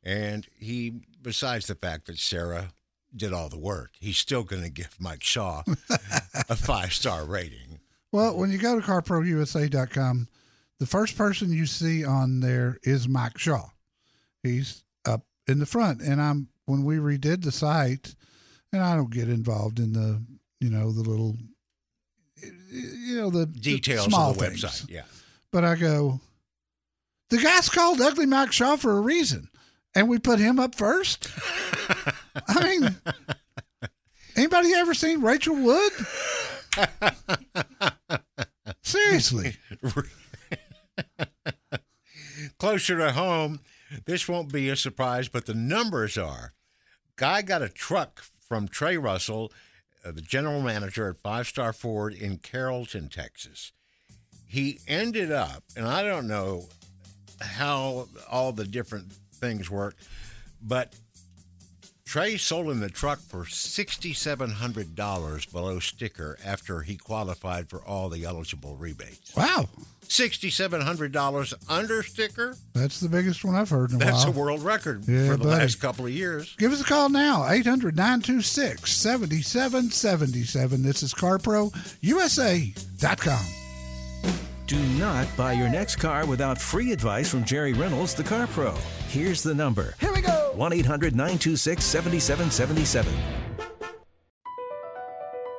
And 0.03 0.47
he, 0.59 1.01
besides 1.23 1.67
the 1.67 1.75
fact 1.75 2.07
that 2.07 2.19
Sarah 2.19 2.73
did 3.17 3.33
all 3.33 3.49
the 3.49 3.59
work, 3.59 3.93
he's 4.01 4.19
still 4.19 4.43
going 4.43 4.63
to 4.63 4.71
give 4.71 4.97
Mike 4.99 5.23
Shaw 5.23 5.63
a 6.49 6.57
five 6.57 6.93
star 6.93 7.25
rating. 7.25 7.81
Well, 8.13 8.37
when 8.37 8.51
you 8.51 8.59
go 8.59 8.79
to 8.79 8.87
carprousa.com, 8.87 10.29
the 10.79 10.87
first 10.87 11.17
person 11.17 11.53
you 11.53 11.67
see 11.67 12.05
on 12.05 12.41
there 12.41 12.79
is 12.83 13.09
Mike 13.09 13.39
Shaw. 13.39 13.71
He's 14.43 14.84
in 15.47 15.59
the 15.59 15.67
front. 15.67 16.01
And 16.01 16.21
I'm 16.21 16.49
when 16.67 16.85
we 16.85 16.97
redid 16.97 17.45
the 17.45 17.53
site, 17.53 18.15
and 18.73 18.83
I 18.83 18.97
don't 18.97 19.13
get 19.13 19.29
involved 19.29 19.79
in 19.79 19.93
the 19.93 20.23
you 20.61 20.71
know 20.71 20.93
the 20.93 21.03
little 21.03 21.37
you 22.71 23.17
know 23.17 23.31
the 23.31 23.47
the 23.47 23.61
Details 23.61 24.07
small 24.07 24.31
of 24.31 24.39
the 24.39 24.47
things. 24.47 24.65
website. 24.65 24.91
Yeah. 24.91 25.03
But 25.53 25.65
I 25.65 25.77
go, 25.77 26.21
the 27.31 27.39
guy's 27.39 27.69
called 27.69 28.01
Ugly 28.01 28.27
Mike 28.27 28.53
Shaw 28.53 28.77
for 28.77 28.97
a 28.97 29.01
reason, 29.01 29.49
and 29.95 30.09
we 30.09 30.19
put 30.19 30.39
him 30.41 30.59
up 30.59 30.75
first. 30.75 31.29
I 32.49 32.65
mean, 32.65 32.97
anybody 34.37 34.75
ever 34.75 34.95
seen 34.95 35.23
Rachel 35.23 35.55
Wood? 35.55 35.93
Seriously. 38.83 39.57
Closer 42.59 42.99
to 42.99 43.13
home, 43.13 43.61
this 44.07 44.29
won't 44.29 44.53
be 44.53 44.69
a 44.69 44.77
surprise, 44.77 45.29
but 45.29 45.47
the 45.47 45.55
numbers 45.55 46.19
are. 46.19 46.53
Guy 47.17 47.43
got 47.43 47.63
a 47.63 47.69
truck 47.69 48.23
from 48.47 48.69
Trey 48.69 48.97
Russell, 48.97 49.53
uh, 50.05 50.13
the 50.13 50.21
general 50.21 50.61
manager 50.61 51.09
at 51.09 51.19
Five 51.19 51.47
Star 51.47 51.73
Ford 51.73 52.15
in 52.15 52.39
Carrollton, 52.39 53.09
Texas. 53.09 53.73
He 54.47 54.81
ended 54.87 55.33
up, 55.33 55.65
and 55.77 55.87
I 55.87 56.03
don't 56.03 56.29
know 56.29 56.67
how 57.41 58.09
all 58.31 58.53
the 58.53 58.65
different 58.65 59.13
things 59.13 59.71
work, 59.71 59.97
but 60.63 60.95
Trey 62.05 62.37
sold 62.37 62.71
him 62.71 62.81
the 62.81 62.91
truck 62.91 63.19
for 63.19 63.45
$6,700 63.45 65.53
below 65.53 65.81
sticker 65.81 66.39
after 66.45 66.83
he 66.83 66.97
qualified 66.97 67.69
for 67.69 67.83
all 67.83 68.09
the 68.09 68.25
eligible 68.25 68.77
rebates. 68.77 69.35
Wow. 69.35 69.69
$6,700 70.17 71.55
under 71.69 72.03
sticker? 72.03 72.57
That's 72.73 73.01
the 73.01 73.09
biggest 73.09 73.45
one 73.45 73.55
I've 73.55 73.71
heard 73.71 73.91
in 73.91 73.97
a 73.97 73.99
That's 73.99 74.13
while. 74.13 74.25
That's 74.27 74.37
a 74.37 74.41
world 74.41 74.63
record 74.63 75.05
Yeah, 75.09 75.27
for 75.29 75.37
the 75.37 75.45
buddy. 75.45 75.61
last 75.63 75.81
couple 75.81 76.07
of 76.07 76.13
years. 76.13 76.55
Give 76.57 76.73
us 76.73 76.81
a 76.81 76.85
call 76.85 77.09
now, 77.09 77.49
800 77.49 77.97
926 77.97 78.93
7777. 78.93 80.83
This 80.83 81.03
is 81.03 81.15
CarProUSA.com. 81.15 83.45
Do 84.67 84.79
not 84.99 85.27
buy 85.37 85.53
your 85.53 85.69
next 85.69 85.97
car 85.97 86.25
without 86.27 86.59
free 86.59 86.93
advice 86.93 87.29
from 87.31 87.45
Jerry 87.45 87.75
Reynolds, 87.75 88.15
the 88.15 88.25
car 88.25 88.47
pro. 88.47 88.73
Here's 89.09 89.43
the 89.43 89.55
number 89.55 89.95
Here 90.01 90.13
we 90.15 90.23
go. 90.23 90.53
1 90.55 90.73
800 90.73 91.15
926 91.15 91.85
7777. 91.85 93.44